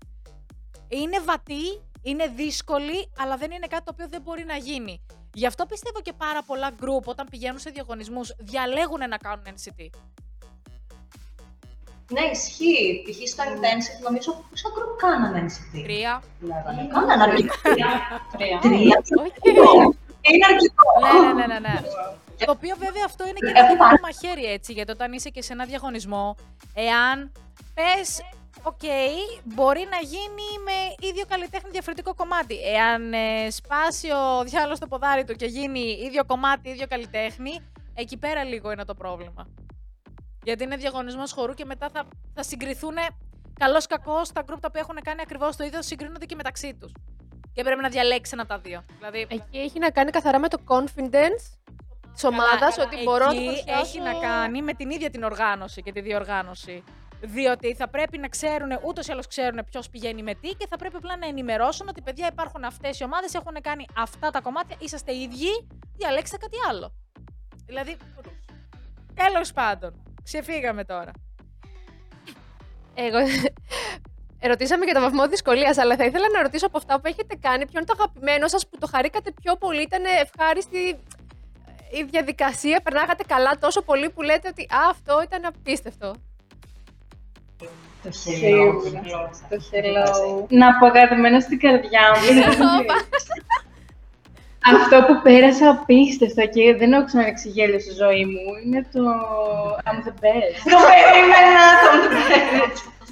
Είναι 0.87 1.19
βατή, 1.19 1.81
είναι 2.01 2.27
δύσκολη, 2.27 3.11
αλλά 3.17 3.37
δεν 3.37 3.51
είναι 3.51 3.67
κάτι 3.67 3.83
το 3.83 3.91
οποίο 3.93 4.07
δεν 4.09 4.21
μπορεί 4.21 4.43
να 4.45 4.55
γίνει. 4.55 5.05
Γι' 5.33 5.45
αυτό 5.45 5.65
πιστεύω 5.65 6.01
και 6.01 6.13
πάρα 6.13 6.43
πολλά 6.43 6.71
group 6.81 7.03
όταν 7.05 7.27
πηγαίνουν 7.29 7.59
σε 7.59 7.69
διαγωνισμούς 7.69 8.35
διαλέγουν 8.39 9.09
να 9.09 9.17
κάνουν 9.17 9.45
NCT. 9.45 9.89
Ναι, 12.13 12.23
ισχύει. 12.35 13.03
Π.χ. 13.05 13.17
στο 13.33 13.43
Intensity 13.51 14.01
νομίζω 14.07 14.29
πόσα 14.49 14.69
group 14.75 14.91
κάνανε 15.03 15.45
NCT. 15.47 15.73
Τρία. 15.83 16.23
Λέγανε. 16.39 16.81
Κάνανε 16.93 17.23
αρκετά. 17.23 17.55
Τρία. 18.31 18.59
Τρία. 18.65 18.97
Όχι. 19.21 19.97
Είναι 20.29 20.45
αρκετό. 20.51 20.87
Ναι, 21.01 21.33
ναι, 21.33 21.45
ναι, 21.45 21.59
ναι. 21.59 21.73
ναι. 22.39 22.45
Το 22.45 22.51
οποίο 22.51 22.75
βέβαια 22.79 23.03
αυτό 23.05 23.23
είναι 23.27 23.39
και 23.39 23.51
ένα 23.55 23.67
δίκοπο 23.67 23.85
μαχαίρι 24.01 24.45
έτσι, 24.45 24.73
γιατί 24.73 24.91
όταν 24.91 25.13
είσαι 25.13 25.29
και 25.29 25.41
σε 25.41 25.53
ένα 25.53 25.65
διαγωνισμό, 25.65 26.35
εάν 26.73 27.31
πες, 27.73 28.21
οκ, 28.63 28.85
μπορεί 29.43 29.87
να 29.91 29.97
γίνει 30.07 30.47
με 30.63 31.07
ίδιο 31.07 31.25
καλλιτέχνη 31.27 31.69
διαφορετικό 31.71 32.13
κομμάτι. 32.13 32.55
Εάν 32.75 33.13
ε, 33.13 33.49
σπάσει 33.49 34.07
ο 34.11 34.43
διάολος 34.43 34.79
το 34.79 34.87
ποδάρι 34.87 35.23
του 35.23 35.35
και 35.35 35.45
γίνει 35.45 35.79
ίδιο 35.79 36.23
κομμάτι, 36.25 36.69
ίδιο 36.69 36.87
καλλιτέχνη, 36.87 37.59
εκεί 37.93 38.17
πέρα 38.17 38.43
λίγο 38.43 38.71
είναι 38.71 38.85
το 38.85 38.93
πρόβλημα. 38.93 39.47
Γιατί 40.43 40.63
είναι 40.63 40.75
διαγωνισμός 40.75 41.31
χορού 41.31 41.53
και 41.53 41.65
μετά 41.65 41.89
θα, 41.89 42.05
θα 42.33 42.43
συγκριθούν 42.43 42.93
καλώς 43.59 43.87
κακώς 43.87 44.31
τα 44.31 44.41
γκρουπ 44.41 44.59
τα 44.61 44.67
οποία 44.69 44.81
έχουν 44.81 44.97
κάνει 45.03 45.21
ακριβώς 45.21 45.55
το 45.55 45.63
ίδιο, 45.63 45.81
συγκρίνονται 45.81 46.25
και 46.25 46.35
μεταξύ 46.35 46.73
τους. 46.79 46.91
Και 47.53 47.63
πρέπει 47.63 47.81
να 47.81 47.89
διαλέξεις 47.89 48.33
ένα 48.33 48.41
από 48.41 48.51
τα 48.51 48.59
δύο. 48.59 48.85
Δηλαδή, 48.97 49.27
Εκεί 49.29 49.57
έχει 49.57 49.79
να 49.79 49.89
κάνει 49.89 50.11
καθαρά 50.11 50.39
με 50.39 50.47
το 50.47 50.57
confidence 50.67 51.43
της 52.13 52.23
ομάδας, 52.23 52.75
Καλά, 52.75 52.87
ότι 52.91 53.03
μπορώ 53.03 53.25
να 53.25 53.31
το 53.33 53.37
εκεί 53.37 53.45
παρουσιάσω. 53.45 53.81
έχει 53.81 53.99
να 53.99 54.13
κάνει 54.13 54.61
με 54.61 54.73
την 54.73 54.89
ίδια 54.89 55.09
την 55.09 55.23
οργάνωση 55.23 55.81
και 55.81 55.91
τη 55.91 56.01
διοργάνωση. 56.01 56.83
Διότι 57.21 57.75
θα 57.75 57.87
πρέπει 57.89 58.17
να 58.17 58.27
ξέρουν, 58.27 58.69
ούτως 58.85 59.07
ή 59.07 59.11
άλλως 59.11 59.27
ξέρουν 59.27 59.59
ποιος 59.71 59.89
πηγαίνει 59.89 60.23
με 60.23 60.33
τι 60.33 60.49
και 60.49 60.67
θα 60.69 60.77
πρέπει 60.77 60.95
απλά 60.95 61.17
να 61.17 61.27
ενημερώσουν 61.27 61.87
ότι 61.87 62.01
παιδιά 62.01 62.27
υπάρχουν 62.31 62.63
αυτές 62.63 62.99
οι 62.99 63.03
ομάδες, 63.03 63.33
έχουν 63.33 63.55
κάνει 63.61 63.85
αυτά 63.97 64.29
τα 64.29 64.41
κομμάτια, 64.41 64.75
είσαστε 64.79 65.15
ίδιοι, 65.15 65.67
διαλέξτε 65.95 66.37
κάτι 66.37 66.57
άλλο. 66.69 66.93
Δηλαδή. 67.65 67.97
Τέλος 69.13 69.53
πάντων. 69.53 70.03
Ξεφύγαμε 70.23 70.83
τώρα. 70.83 71.11
Εγώ... 72.93 73.17
Ρωτήσαμε 74.41 74.85
για 74.85 74.93
το 74.93 75.01
βαθμό 75.01 75.27
δυσκολίας, 75.27 75.77
αλλά 75.77 75.95
θα 75.95 76.05
ήθελα 76.05 76.25
να 76.33 76.41
ρωτήσω 76.41 76.65
από 76.65 76.77
αυτά 76.77 76.99
που 76.99 77.07
έχετε 77.07 77.35
κάνει, 77.41 77.65
ποιο 77.65 77.79
είναι 77.79 77.85
το 77.85 77.95
αγαπημένο 77.99 78.47
σας 78.47 78.67
που 78.67 78.77
το 78.77 78.87
χαρήκατε 78.87 79.31
πιο 79.41 79.55
πολύ, 79.55 79.81
ήταν 79.81 80.03
ευχάριστη 80.21 80.89
ε, 80.89 81.97
η 81.97 82.03
διαδικασία, 82.03 82.81
περνάγατε 82.83 83.23
καλά 83.27 83.57
τόσο 83.59 83.81
πολύ 83.81 84.09
που 84.09 84.21
λέτε 84.21 84.47
ότι 84.47 84.61
Α, 84.61 84.89
αυτό 84.89 85.21
ήταν 85.23 85.45
απίστευτο. 85.45 86.15
Το 88.03 88.11
Σίγουρα. 88.11 89.01
Το 89.49 89.57
hello. 89.71 90.45
Να 90.49 90.77
πω 90.77 90.85
αγαπημένο 90.85 91.39
στην 91.39 91.59
καρδιά 91.59 92.01
μου. 92.19 92.85
Αυτό 94.65 95.03
που 95.07 95.21
πέρασα 95.21 95.69
απίστευτα 95.69 96.45
και 96.45 96.75
δεν 96.75 96.93
έχω 96.93 97.05
ξαναρίξει 97.05 97.49
γέλιο 97.49 97.79
στη 97.79 97.93
ζωή 97.93 98.25
μου 98.25 98.45
είναι 98.63 98.81
το 98.93 99.01
I'm 99.87 99.99
the 100.07 100.13
best. 100.23 100.55
Το 100.73 100.77
περίμενα, 100.89 101.63
το 101.83 101.89
περίμενα. 102.29 102.65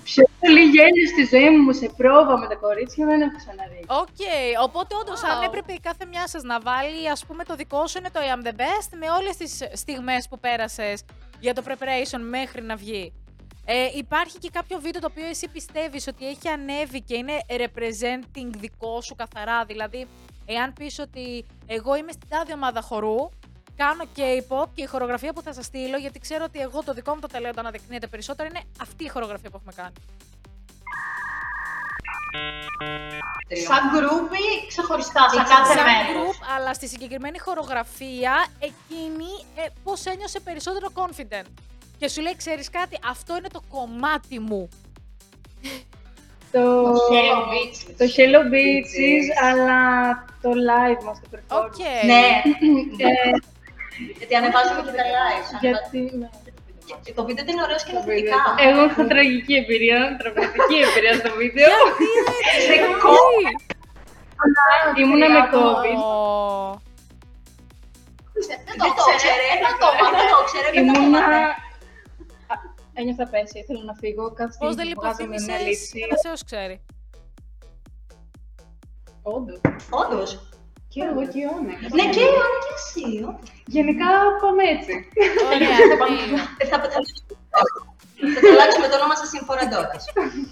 Πιο 0.03 0.23
πολύ 0.39 0.63
γέλιο 0.73 1.07
στη 1.13 1.23
ζωή 1.35 1.49
μου 1.57 1.73
σε 1.73 1.91
πρόβα 1.97 2.37
με 2.37 2.47
τα 2.47 2.55
κορίτσια 2.55 3.05
δεν 3.05 3.21
έχω 3.21 3.37
ξαναδεί. 3.43 3.81
Οκ, 4.03 4.21
οπότε 4.65 4.95
όντως, 5.01 5.23
αν 5.23 5.41
έπρεπε 5.43 5.73
η 5.73 5.79
κάθε 5.79 6.05
μια 6.11 6.27
σας 6.27 6.43
να 6.43 6.59
βάλει, 6.59 7.09
ας 7.09 7.25
πούμε, 7.25 7.43
το 7.43 7.55
δικό 7.55 7.87
σου 7.87 7.97
είναι 7.97 8.09
το 8.13 8.19
I 8.23 8.29
am 8.35 8.41
the 8.47 8.55
best 8.63 8.89
με 9.01 9.07
όλες 9.19 9.35
τις 9.37 9.51
στιγμές 9.73 10.27
που 10.29 10.39
πέρασες 10.39 11.03
για 11.39 11.53
το 11.53 11.61
preparation 11.67 12.21
μέχρι 12.29 12.61
να 12.61 12.75
βγει. 12.75 13.13
Ε, 13.65 13.87
υπάρχει 13.95 14.37
και 14.37 14.49
κάποιο 14.53 14.79
βίντεο 14.79 15.01
το 15.01 15.07
οποίο 15.11 15.25
εσύ 15.25 15.47
πιστεύεις 15.49 16.07
ότι 16.07 16.27
έχει 16.27 16.47
ανέβει 16.47 17.01
και 17.01 17.15
είναι 17.15 17.37
representing 17.47 18.49
δικό 18.57 19.01
σου 19.01 19.15
καθαρά. 19.15 19.65
Δηλαδή, 19.65 20.07
εάν 20.45 20.73
πεις 20.73 20.99
ότι 20.99 21.45
εγώ 21.65 21.95
είμαι 21.95 22.11
στην 22.11 22.29
τάδε 22.29 22.53
ομάδα 22.53 22.81
χορού, 22.81 23.29
κάνω 23.75 24.03
K-pop 24.15 24.67
και 24.73 24.81
η 24.81 24.85
χορογραφία 24.85 25.33
που 25.33 25.41
θα 25.41 25.53
σας 25.53 25.65
στείλω, 25.65 25.97
γιατί 25.97 26.19
ξέρω 26.19 26.43
ότι 26.43 26.59
εγώ 26.59 26.83
το 26.83 26.93
δικό 26.93 27.13
μου 27.13 27.19
το 27.19 27.27
τελείο 27.27 27.53
το 27.53 27.59
αναδεικνύεται 27.59 28.07
περισσότερο, 28.07 28.49
είναι 28.49 28.61
αυτή 28.81 29.03
η 29.03 29.07
χορογραφία 29.07 29.49
που 29.49 29.55
έχουμε 29.57 29.73
κάνει. 29.75 29.93
Σαν 33.67 33.89
γκρουπ 33.91 34.33
ή 34.33 34.67
ξεχωριστά, 34.67 35.29
σαν 35.29 35.45
κάθε 35.45 35.73
Σαν 35.73 35.83
μέρος. 35.83 36.37
group, 36.37 36.45
αλλά 36.55 36.73
στη 36.73 36.87
συγκεκριμένη 36.87 37.39
χορογραφία, 37.39 38.45
εκείνη 38.59 39.29
ε, 39.55 39.65
πώς 39.83 40.05
ένιωσε 40.05 40.39
περισσότερο 40.39 40.87
confident. 40.93 41.47
Και 41.97 42.07
σου 42.07 42.21
λέει, 42.21 42.35
ξέρεις 42.35 42.69
κάτι, 42.69 42.99
αυτό 43.09 43.37
είναι 43.37 43.47
το 43.47 43.61
κομμάτι 43.69 44.39
μου. 44.39 44.69
Το 46.51 46.63
Hello 47.11 47.37
Bitches. 47.51 47.77
το 47.99 48.05
Hello 48.15 48.41
Bitches, 48.53 49.25
αλλά 49.47 49.79
το 50.41 50.49
live 50.69 51.01
μας, 51.05 51.17
το 51.21 51.27
performance. 51.31 51.65
Οκ. 51.65 51.77
Ναι, 52.05 52.23
Ε, 53.05 53.31
γιατί 54.17 54.35
ανεβάζουμε 54.35 54.81
και 54.85 54.93
τα 54.99 55.03
live. 55.15 55.47
γιατί, 55.61 55.99
ναι. 56.17 56.29
Και 57.03 57.13
Το 57.13 57.25
βίντεο 57.25 57.45
είναι 57.47 57.61
ωραίο 57.67 57.77
και 57.85 57.91
ενοχλητικά. 57.93 58.39
Εγώ 58.67 58.81
έχω 58.89 59.01
τραγική 59.11 59.53
εμπειρία, 59.61 59.99
τραυματική 60.19 60.77
εμπειρία 60.87 61.13
στο 61.21 61.29
βίντεο. 61.41 61.73
Ήμουνα 65.01 65.27
με 65.29 65.39
COVID. 65.53 65.97
Ω, 66.03 66.81
Δεν 68.67 68.77
το 68.97 69.03
ξέρε, 69.17 69.47
δεν 69.63 69.73
το 69.81 69.87
Δεν 70.17 70.27
το 70.33 70.39
ξέρε, 70.47 70.67
δεν 70.73 70.93
το 70.93 71.01
Ήμουνα... 71.01 71.29
έμαθε. 73.01 73.23
Α, 73.23 73.27
Ένιωθα 73.27 73.27
πέσει, 73.33 73.55
ήθελα 73.63 73.83
να 73.89 73.93
φύγω. 74.01 74.23
Κάθε 74.39 74.55
Πώς 74.59 74.73
στιγμή 74.73 74.75
δεν 74.79 74.87
που 74.93 75.01
βγάζαμε 75.01 75.27
μια 75.27 75.37
λιποθύμησες, 75.39 75.67
λήψη. 75.67 75.99
ένα 76.07 76.17
Θεός 76.25 76.41
ξέρει. 76.49 76.75
Όντως. 79.35 79.59
Όντως. 80.01 80.29
Και 80.93 81.01
εγώ 81.09 81.21
και 81.31 81.37
η 81.41 81.43
Ιώνα. 81.45 81.73
Ναι, 81.97 82.05
και 82.13 82.21
η 82.25 82.27
Ιωάννη 82.33 82.59
και 82.67 82.73
εσύ. 82.81 83.05
ω. 83.27 83.31
Γενικά 83.75 84.07
πάμε 84.41 84.63
έτσι. 84.75 84.93
Ωραία, 85.53 85.77
τέλειο. 86.01 86.37
Ε, 86.61 86.65
Θα, 86.71 86.77
θα, 86.83 86.87
θα 88.33 88.39
το 88.43 88.47
αλλάξουμε 88.55 88.87
το 88.91 88.95
όνομα 88.99 89.15
σας 89.21 89.29
σύμφωνα 89.35 89.63
ντότας. 89.69 90.03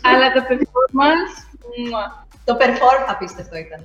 Αλλά 0.10 0.28
το 0.36 0.42
performance. 0.50 1.34
μουα. 1.90 2.04
Το 2.48 2.54
perform 2.62 3.04
απίστευτο 3.14 3.56
ήταν. 3.66 3.82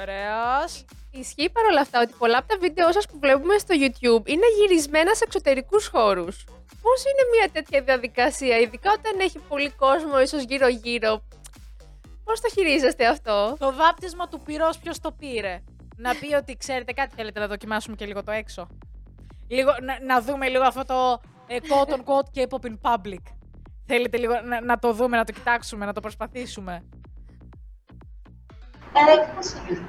Ωραίος. 0.00 0.70
Ισχύει 1.10 1.50
παρόλα 1.50 1.80
αυτά 1.80 2.00
ότι 2.00 2.12
πολλά 2.18 2.38
από 2.38 2.48
τα 2.48 2.56
βίντεο 2.60 2.92
σας 2.92 3.06
που 3.06 3.18
βλέπουμε 3.24 3.54
στο 3.58 3.74
YouTube 3.82 4.24
είναι 4.32 4.46
γυρισμένα 4.58 5.14
σε 5.14 5.24
εξωτερικούς 5.26 5.86
χώρους. 5.86 6.44
Πώς 6.82 7.02
είναι 7.04 7.24
μια 7.36 7.50
τέτοια 7.52 7.82
διαδικασία, 7.82 8.58
ειδικά 8.58 8.92
όταν 8.92 9.20
έχει 9.20 9.38
πολύ 9.38 9.70
κόσμο 9.70 10.20
ίσως 10.20 10.42
γύρω-γύρω. 10.42 11.22
Πώς 12.24 12.40
το 12.40 12.48
χειρίζεστε 12.48 13.06
αυτό; 13.06 13.56
Το 13.58 13.74
βάπτισμα 13.74 14.28
του 14.28 14.40
πυρός 14.40 14.78
ποιος 14.78 14.98
το 15.00 15.12
πήρε; 15.12 15.62
Να 15.96 16.14
πει 16.14 16.34
ότι 16.34 16.56
ξέρετε 16.56 16.92
κάτι, 16.92 17.14
θέλετε 17.14 17.40
να 17.40 17.46
δοκιμάσουμε 17.46 17.96
και 17.96 18.06
λίγο 18.06 18.22
το 18.22 18.30
έξω. 18.30 18.68
Λίγο, 19.48 19.70
να, 19.82 20.00
να 20.00 20.20
δούμε 20.22 20.48
λίγο 20.48 20.64
αυτό 20.64 20.84
το 20.84 21.20
ε, 21.46 21.56
quote 21.68 21.92
on 21.92 21.98
quote 21.98 22.28
K-pop 22.34 22.64
in 22.70 22.76
public. 22.82 23.22
Θέλετε 23.86 24.16
λίγο 24.16 24.40
να, 24.44 24.60
να 24.60 24.78
το 24.78 24.92
δούμε, 24.92 25.16
να 25.16 25.24
το 25.24 25.32
κοιτάξουμε, 25.32 25.86
να 25.86 25.92
το 25.92 26.00
προσπαθήσουμε; 26.00 26.84
Ε, 28.92 29.34
πώς 29.34 29.50
είναι; 29.52 29.86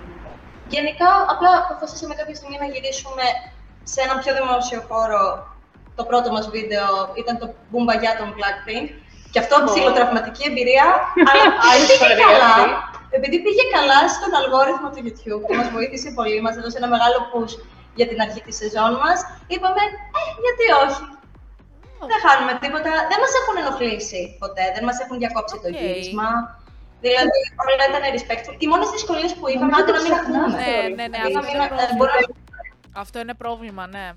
Γενικά, 0.68 1.10
απλά 1.30 1.50
αποφασίσαμε 1.58 2.16
κάποια 2.16 2.36
στιγμή 2.36 2.58
να 2.58 2.66
γυρίσουμε 2.66 3.24
σε 3.84 4.02
έναν 4.02 4.20
πιο 4.20 4.34
δημόσιο 4.34 4.82
χώρο. 4.82 5.56
Το 5.98 6.04
πρώτο 6.10 6.28
μας 6.36 6.46
βίντεο 6.56 6.88
ήταν 7.22 7.34
το 7.42 7.48
Boombayah 7.70 8.12
των 8.20 8.28
Blackpink. 8.38 8.88
Και 9.32 9.40
αυτό 9.44 9.56
ψιλοτραυματική 9.70 10.44
εμπειρία, 10.50 10.86
αλλά 11.30 11.44
επειδή 11.76 11.86
πήγε 11.88 11.94
ιστορία 11.94 12.26
καλά, 12.26 12.52
αυτή. 12.56 12.70
επειδή 13.18 13.38
πήγε 13.46 13.64
καλά 13.78 14.00
στον 14.16 14.32
αλγόριθμο 14.40 14.88
του 14.94 15.00
YouTube 15.06 15.42
και 15.48 15.54
μας 15.60 15.68
βοήθησε 15.76 16.10
πολύ, 16.18 16.38
μας 16.46 16.56
έδωσε 16.60 16.78
ένα 16.82 16.90
μεγάλο 16.96 17.18
push 17.32 17.54
για 18.00 18.08
την 18.12 18.18
αρχή 18.26 18.42
της 18.48 18.56
σεζόν 18.62 18.92
μας, 19.04 19.18
είπαμε, 19.54 19.82
ε, 20.18 20.20
γιατί 20.44 20.64
όχι; 20.84 21.02
Δεν 22.12 22.20
χάνουμε 22.26 22.54
τίποτα. 22.64 22.92
Δεν 23.12 23.18
μας 23.24 23.32
έχουν 23.40 23.56
ενοχλήσει 23.64 24.22
ποτέ, 24.44 24.64
δεν 24.76 24.84
μας 24.88 24.98
έχουν 25.04 25.16
διακόψει 25.22 25.56
το 25.64 25.68
Οκ. 25.72 25.76
γύρισμα. 25.80 26.28
Δηλαδή, 27.06 27.40
όλα 27.62 27.84
ήταν 27.90 28.04
respectful. 28.18 28.56
Οι 28.64 28.68
μόνες 28.72 28.90
δυσκολίες 28.96 29.32
που 29.38 29.46
είχαμε 29.52 29.72
Νομίζω 29.72 29.84
ήταν 29.86 29.94
να 29.96 30.00
το 30.00 30.04
μην 30.06 30.12
ξεχνάμε. 30.18 30.46
ακούμε. 30.46 30.60
Ναι, 30.68 30.82
ναι, 31.00 31.06
ναι, 31.14 31.18
Δηλαδή, 31.28 31.36
αυτό 31.42 31.42
να 31.48 31.50
είναι 31.54 31.66
μην- 31.66 31.72
πρόβλημα. 31.78 31.98
μπορεί 32.00 32.12
να- 32.94 33.02
Αυτό 33.04 33.16
είναι 33.24 33.36
πρόβλημα, 33.44 33.84
ναι. 33.96 34.08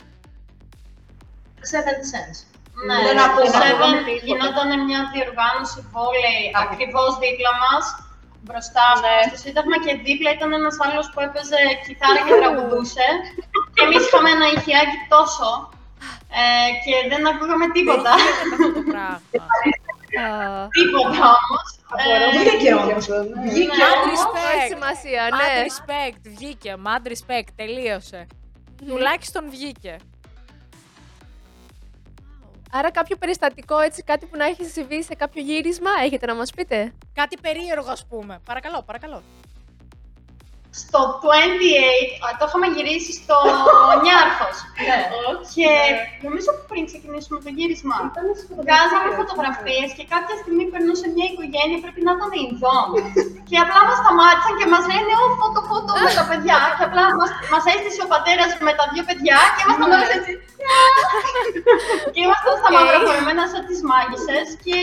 Seventh 1.73 2.05
sense. 2.13 2.39
Ναι, 2.87 2.97
Δεν 3.07 3.17
στο 3.19 3.27
ακούμε. 3.29 3.59
Seven 3.63 3.95
τίποτα. 4.07 4.25
γινόταν 4.27 4.69
μια 4.89 5.01
διοργάνωση 5.13 5.79
βόλεϊ 5.95 6.43
Άκου. 6.49 6.61
ακριβώς 6.65 7.11
δίπλα 7.23 7.53
μας, 7.65 7.85
μπροστά 8.47 8.85
μας 8.91 9.01
Ναι. 9.05 9.17
στο 9.29 9.37
Σύνταγμα 9.45 9.77
και 9.85 9.93
δίπλα 10.07 10.31
ήταν 10.37 10.51
ένας 10.61 10.77
άλλος 10.85 11.07
που 11.13 11.19
έπαιζε 11.27 11.61
κιθάρα 11.85 12.21
και 12.27 12.35
τραγουδούσε 12.41 13.07
και 13.75 13.83
εμείς 13.87 14.01
είχαμε 14.07 14.31
ένα 14.37 14.47
ηχιάκι 14.55 14.99
τόσο 15.15 15.49
ε, 16.41 16.43
και 16.85 16.95
δεν 17.11 17.23
ακούγαμε 17.33 17.67
τίποτα. 17.77 18.13
Δεν 18.17 18.27
γίνεται 18.29 18.55
αυτό 18.57 18.71
το 18.79 18.83
πράγμα. 18.93 19.19
Α, 20.25 20.69
τίποτα 20.79 21.25
όμως. 21.41 21.67
Απορώ 21.93 22.15
Ε, 22.15 22.31
που 22.31 22.39
Βγήκε 22.39 22.57
βγήκε 22.57 22.75
όμως. 22.75 22.95
αυτό, 22.97 23.15
ναι. 23.23 23.51
Βγήκε 23.51 23.83
Mad 23.85 23.99
όμως. 24.05 24.21
respect. 24.21 24.55
Έχει 24.57 24.69
σημασία, 24.75 25.23
Mad 25.39 25.53
ναι. 25.55 25.65
respect, 25.67 26.21
βγήκε. 26.37 26.73
Mad 26.87 27.05
respect, 27.15 27.49
τελείωσε. 27.61 28.27
Τουλάχιστον 28.87 29.45
βγήκε. 29.51 29.97
Άρα 32.73 32.91
κάποιο 32.91 33.17
περιστατικό, 33.17 33.79
έτσι, 33.79 34.03
κάτι 34.03 34.27
που 34.27 34.37
να 34.37 34.45
έχει 34.45 34.65
συμβεί 34.65 35.03
σε 35.03 35.15
κάποιο 35.15 35.43
γύρισμα, 35.43 35.91
έχετε 36.05 36.27
να 36.27 36.35
μας 36.35 36.51
πείτε; 36.51 36.93
Κάτι 37.15 37.37
περίεργο, 37.43 37.91
ας 37.91 38.07
πούμε. 38.07 38.41
Παρακαλώ, 38.45 38.83
παρακαλώ. 38.87 39.23
Στο 40.83 41.01
28, 41.21 42.25
α, 42.25 42.27
το 42.39 42.45
είχαμε 42.49 42.67
γυρίσει 42.75 43.13
στο 43.21 43.37
Νιάρχος. 44.05 44.57
Ναι. 44.89 44.99
Και 45.55 45.69
νομίζω 46.27 46.51
πριν 46.71 46.83
ξεκινήσουμε 46.91 47.39
το 47.45 47.51
γύρισμα, 47.57 47.97
Ήταν 48.11 48.25
στις 48.41 48.47
βγάζαμε 48.65 49.09
φωτογραφίες, 49.21 49.21
φωτογραφίες 49.21 49.89
και 49.99 50.05
κάποια 50.15 50.37
στιγμή 50.43 50.65
περνούσε 50.73 51.07
μια 51.15 51.27
οικογένεια, 51.31 51.79
πρέπει 51.85 52.01
να 52.07 52.13
ήταν 52.17 52.31
Ινδών. 52.45 52.87
και 53.49 53.57
απλά 53.65 53.81
μας 53.89 53.97
σταμάτησαν 54.03 54.53
και 54.61 54.67
μας 54.75 54.85
λένε: 54.93 55.13
Ω, 55.23 55.27
φωτο, 55.41 55.61
φωτο 55.71 55.93
με 56.05 56.11
τα 56.19 56.25
παιδιά. 56.31 56.59
και 56.79 56.85
απλά 56.89 57.05
μας 57.53 57.65
έστησε 57.75 58.01
ο 58.07 58.09
πατέρας 58.15 58.51
με 58.67 58.73
τα 58.79 58.85
δύο 58.93 59.05
παιδιά 59.09 59.39
και 59.55 59.61
ήμασταν 59.65 59.89
Ναι. 59.91 59.97
όλε 59.97 60.07
έτσι. 60.19 60.33
και 62.13 62.21
ήμασταν 62.27 62.53
στα 62.61 62.69
Οκ. 62.71 62.75
μαύρα 62.77 62.99
φορεμένα 63.07 63.45
σαν 63.53 63.63
τις 63.69 63.81
μάγισσες. 63.91 64.47
Και 64.67 64.77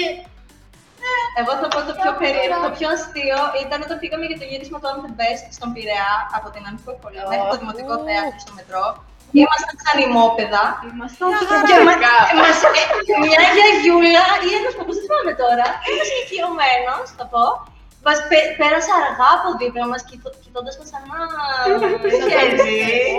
Εγώ 1.40 1.52
θα 1.62 1.68
πω 1.74 1.80
το 1.90 1.94
πιο 2.02 2.12
περίεργο, 2.22 2.58
το 2.68 2.72
πιο 2.78 2.88
αστείο 2.96 3.40
ήταν 3.64 3.80
όταν 3.86 3.96
πήγαμε 4.02 4.26
για 4.32 4.40
το 4.42 4.46
γύρισμα 4.52 4.78
του 4.82 4.88
On 4.94 4.98
The 5.06 5.12
Best 5.20 5.44
στον 5.58 5.70
Πειραιά 5.74 6.12
από 6.38 6.48
την 6.54 6.64
Αμφιπολία 6.72 7.24
μέχρι 7.32 7.48
το 7.54 7.58
Δημοτικό 7.62 7.94
Ου. 8.00 8.04
Θέατρο 8.08 8.40
στο 8.46 8.54
μετρό. 8.60 8.86
Ήμασταν 9.42 9.76
σαν 9.84 9.98
ημόπεδα. 10.08 10.64
Ήμασταν 10.92 11.28
Και 11.32 11.38
φωτογραφικά. 11.42 12.16
μα- 12.28 12.38
μας, 12.42 12.58
μια 13.26 13.42
γιαγιούλα 13.56 14.26
ή 14.48 14.50
ένας 14.60 14.74
παππούς, 14.78 14.96
δεν 14.98 15.04
θυμάμαι 15.08 15.34
τώρα, 15.44 15.68
ένας 15.90 16.08
ηλικιωμένος, 16.14 17.06
θα 17.18 17.26
πω, 17.34 17.44
μας 18.06 18.20
πέ- 18.30 18.52
πέρασε 18.60 18.92
αργά 19.00 19.30
από 19.38 19.48
δίπλα 19.60 19.86
μας, 19.92 20.02
κοιτώ- 20.10 20.38
κοιτώντας 20.44 20.74
μας 20.80 20.88
σαν 20.92 21.02
να... 21.12 21.20
χέρι. 22.32 22.62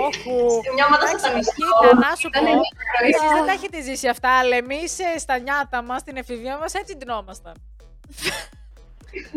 Όχου. 0.07 0.37
Μια 0.75 0.85
ομάδα 0.89 1.05
σατανιστών. 1.13 1.81
Κοίτα, 1.81 1.95
να 2.05 2.11
σου 2.19 2.27
Ήταν 2.31 2.43
πω. 2.45 2.51
μια 2.61 2.71
χαρά. 2.89 2.99
Εσείς 3.11 3.29
δεν 3.37 3.45
τα 3.49 3.53
έχετε 3.57 3.77
ζήσει 3.87 4.07
αυτά, 4.15 4.29
αλλά 4.41 4.55
εμείς 4.63 4.91
ε, 5.07 5.09
στα 5.25 5.35
νιάτα 5.45 5.79
μας, 5.87 5.99
στην 6.03 6.15
εφηβεία 6.21 6.55
μας, 6.61 6.71
έτσι 6.81 6.91
ντυνόμασταν. 6.97 7.55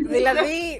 Δηλαδή. 0.08 0.76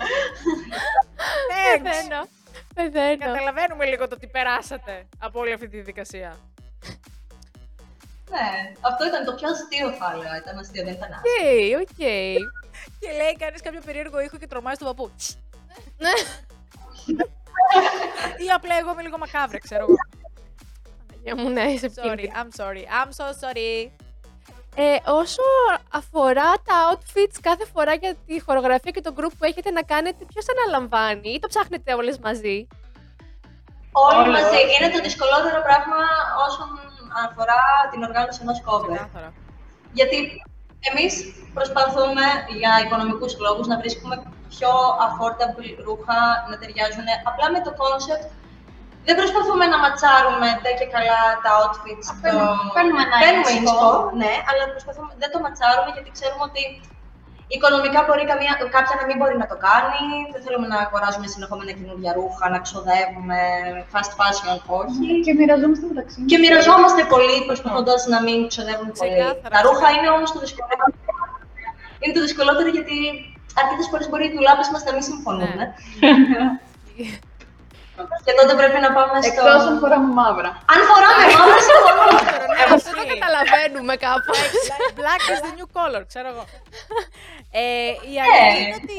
Thanks. 1.50 1.83
Πεθαίνω. 1.83 2.28
Πεθαίνω. 2.74 3.24
Καταλαβαίνουμε 3.24 3.85
λίγο 3.85 4.09
το 4.09 4.16
τι 4.16 4.26
περάσατε 4.26 5.09
από 5.18 5.40
όλη 5.40 5.52
αυτή 5.52 5.68
τη 5.68 5.76
διαδικασία. 5.76 6.38
Ναι, 8.31 8.72
αυτό 8.81 9.07
ήταν 9.07 9.24
το 9.24 9.35
πιο 9.35 9.48
αστείο 9.48 9.92
θα 9.92 10.12
έλεγα, 10.14 10.37
ήταν 10.37 10.59
αστείο, 10.59 10.85
δεν 10.85 10.92
ήταν 10.92 11.11
αστείο. 11.12 11.78
OK, 11.78 11.88
OK. 11.90 11.96
Και 12.98 13.11
λέει, 13.16 13.37
κάνεις 13.38 13.61
κάποιο 13.62 13.81
περίεργο 13.85 14.20
ήχο 14.20 14.37
και 14.38 14.46
τρομάζει 14.46 14.76
τον 14.76 14.87
παππού. 14.87 15.11
Τσ. 15.16 15.35
Ναι. 15.98 16.11
Ή 18.46 18.50
απλά 18.55 18.78
εγώ 18.78 18.90
είμαι 18.90 19.02
λίγο 19.02 19.18
μακάβρε, 19.18 19.59
ξέρω 19.59 19.83
εγώ. 19.83 19.96
Για 21.22 21.37
μου 21.37 21.50
να 21.50 21.62
είσαι 21.62 21.87
Sorry, 21.87 21.98
επικίνδυνη. 21.98 22.33
I'm 22.35 22.50
sorry, 22.61 22.85
I'm 22.85 23.11
so 23.11 23.24
sorry. 23.42 23.90
Ε, 24.76 24.96
όσο 25.11 25.42
αφορά 26.00 26.50
τα 26.66 26.76
outfits 26.90 27.37
κάθε 27.48 27.64
φορά 27.72 27.94
για 27.94 28.14
τη 28.26 28.40
χορογραφία 28.40 28.90
και 28.90 29.00
το 29.00 29.12
group 29.18 29.32
που 29.38 29.44
έχετε 29.50 29.70
να 29.70 29.82
κάνετε, 29.82 30.24
ποιος 30.30 30.44
αναλαμβάνει 30.54 31.30
ή 31.32 31.38
το 31.38 31.48
ψάχνετε 31.48 31.94
όλες 31.94 32.18
μαζί; 32.18 32.56
Όλοι 33.92 34.18
Όλοι, 34.20 34.30
μαζί. 34.37 34.44
όλοι. 34.62 34.70
Είναι 34.74 34.90
το 34.96 35.00
δυσκολότερο 35.06 35.58
πράγμα 35.68 36.00
όσον 36.46 36.68
αφορά 37.26 37.62
την 37.90 38.00
οργάνωση 38.08 38.38
ενός 38.44 38.58
cover. 38.66 38.92
Ξεκάθαρα. 38.94 39.30
Γιατί 39.98 40.18
εμείς 40.90 41.12
προσπαθούμε 41.56 42.24
για 42.61 42.72
οικονομικούς 42.85 43.32
λόγους 43.44 43.66
να 43.72 43.76
βρίσκουμε 43.82 44.14
πιο 44.54 44.72
affordable 45.06 45.70
ρούχα, 45.87 46.18
να 46.50 46.56
ταιριάζουν 46.61 47.06
απλά 47.30 47.46
με 47.54 47.61
το 47.66 47.70
concept. 47.82 48.24
Δεν 49.06 49.14
προσπαθούμε 49.20 49.64
να 49.72 49.78
ματσάρουμε 49.84 50.48
ντε 50.60 50.70
και 50.80 50.88
καλά 50.96 51.20
τα 51.44 51.50
outfits. 51.60 52.06
Α, 52.10 52.14
παίρνουμε- 52.22 52.72
παίρνουμε 52.76 53.02
ένα 53.06 53.16
παίρνουμε 53.24 53.50
inspo. 53.56 53.86
inspo, 53.86 53.90
ναι, 54.22 54.32
αλλά 54.48 54.62
προσπαθούμε, 54.74 55.10
δεν 55.22 55.30
το 55.34 55.38
ματσάρουμε 55.44 55.90
γιατί 55.96 56.10
ξέρουμε 56.16 56.44
ότι 56.50 56.62
οικονομικά 57.54 58.00
μπορεί 58.06 58.24
καμία, 58.32 58.52
κάποια 58.76 58.94
να 59.00 59.04
μην 59.08 59.16
μπορεί 59.20 59.36
να 59.42 59.46
το 59.52 59.56
κάνει. 59.68 60.02
Δεν 60.34 60.40
θέλουμε 60.44 60.66
να 60.72 60.78
αγοράζουμε 60.86 61.26
συνεχόμενα 61.34 61.72
καινούργια 61.78 62.10
ρούχα, 62.18 62.44
να 62.54 62.58
ξοδεύουμε 62.66 63.38
fast 63.92 64.12
fashion, 64.18 64.56
όχι. 64.80 65.06
Και 65.26 65.32
μοιραζόμαστε 65.38 65.84
μεταξύ 65.92 66.16
μας. 66.20 66.28
Και 66.30 66.38
μοιραζόμαστε 66.42 67.02
πολύ 67.14 67.36
προσπαθώντας 67.48 68.00
να 68.14 68.18
μην 68.26 68.38
ξοδεύουμε 68.52 68.92
πολύ. 69.00 69.16
Ξεκάθαρα, 69.16 69.52
Τα 69.54 69.60
ρούχα 69.66 69.78
ξεκάθαρα. 69.86 69.96
είναι 69.96 70.08
όμως 70.16 70.28
το 70.34 70.38
δυσκολότερο. 70.44 70.82
Είναι 72.02 72.14
το 72.18 72.22
δυσκολότερο 72.26 72.68
γιατί 72.76 72.96
αρκετές 73.60 73.86
φορές 73.90 74.06
μπορεί 74.10 74.24
οι 74.28 74.34
δουλάπε 74.38 74.64
μας 74.72 74.82
να 74.88 74.92
μην 74.96 75.04
συμφωνούν. 75.10 75.56
Ναι. 77.96 78.05
Και 78.24 78.33
τότε 78.38 78.52
πρέπει 78.61 78.78
να 78.87 78.90
πάμε 78.96 79.16
στο. 79.22 79.28
Εκτός 79.31 79.62
αν 79.68 79.74
φοράμε 79.83 80.09
μαύρα. 80.20 80.50
Αν 80.72 80.81
φοράμε 80.88 81.24
μαύρα, 81.37 81.61
συμφωνούμε. 81.68 82.20
Εγώ 82.62 82.74
Αυτό 82.74 82.90
το 82.98 83.05
καταλαβαίνουμε 83.12 83.94
κάπως. 84.07 84.38
Black 85.00 85.22
is 85.33 85.40
the 85.46 85.52
new 85.59 85.68
color, 85.76 86.02
ξέρω 86.11 86.28
εγώ. 86.35 86.44
Ε, 87.50 87.64
η 88.12 88.14
αλήθεια 88.22 88.59
είναι 88.61 88.76
ότι 88.83 88.98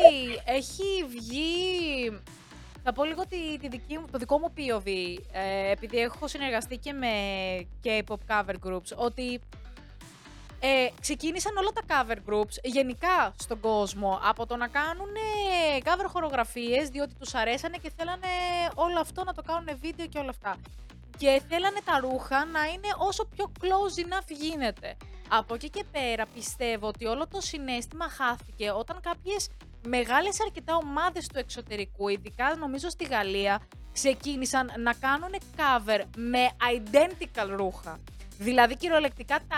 έχει 0.60 0.90
βγει. 1.16 1.52
Θα 2.86 2.94
πω 2.94 3.04
λίγο 3.04 3.24
τη, 3.30 3.58
τη 3.60 3.68
δική 3.68 3.98
μου, 3.98 4.06
το 4.12 4.18
δικό 4.18 4.38
μου 4.38 4.54
POV, 4.58 4.88
ε, 5.32 5.72
επειδή 5.72 5.98
έχω 5.98 6.28
συνεργαστεί 6.28 6.78
και 6.78 6.94
με 6.94 7.08
K-pop 7.84 8.22
cover 8.30 8.56
groups, 8.68 8.92
ότι 8.96 9.42
ε, 10.66 10.88
ξεκίνησαν 11.02 11.58
όλα 11.58 11.72
τα 11.78 11.84
cover 11.92 12.18
groups 12.30 12.56
γενικά 12.64 13.34
στον 13.40 13.60
κόσμο 13.60 14.20
από 14.24 14.46
το 14.46 14.56
να 14.56 14.68
κάνουν 14.68 15.10
ε, 15.16 15.78
cover 15.84 16.06
χορογραφίες 16.08 16.90
διότι 16.90 17.16
τους 17.20 17.34
αρέσανε 17.34 17.78
και 17.82 17.92
θέλανε 17.98 18.28
όλο 18.76 19.00
αυτό 19.00 19.24
να 19.24 19.34
το 19.34 19.42
κάνουν 19.42 19.68
βίντεο 19.82 20.08
και 20.08 20.20
όλα 20.20 20.30
αυτά. 20.30 20.56
Και 21.18 21.42
θέλανε 21.50 21.80
τα 21.86 22.00
ρούχα 22.00 22.46
να 22.46 22.64
είναι 22.66 22.88
όσο 22.98 23.26
πιο 23.26 23.52
close 23.62 24.00
enough 24.06 24.30
γίνεται. 24.42 24.98
Από 25.30 25.54
εκεί 25.54 25.70
και 25.70 25.84
πέρα 25.92 26.26
πιστεύω 26.26 26.88
ότι 26.88 27.06
όλο 27.06 27.28
το 27.28 27.42
συνέστημα 27.42 28.10
χάθηκε 28.10 28.72
όταν 28.72 29.00
κάποιες 29.02 29.50
μεγάλες 29.88 30.42
αρκετά 30.42 30.76
ομάδες 30.76 31.28
του 31.28 31.40
εξωτερικού, 31.40 32.08
ειδικά 32.08 32.56
νομίζω 32.56 32.90
στη 32.90 33.04
Γαλλία, 33.04 33.62
ξεκίνησαν 33.94 34.72
να 34.78 34.94
κάνουν 34.94 35.32
cover 35.58 36.02
με 36.18 36.50
identical 36.78 37.50
ρούχα. 37.56 38.00
Δηλαδή 38.38 38.76
κυριολεκτικά 38.76 39.40
τα 39.48 39.58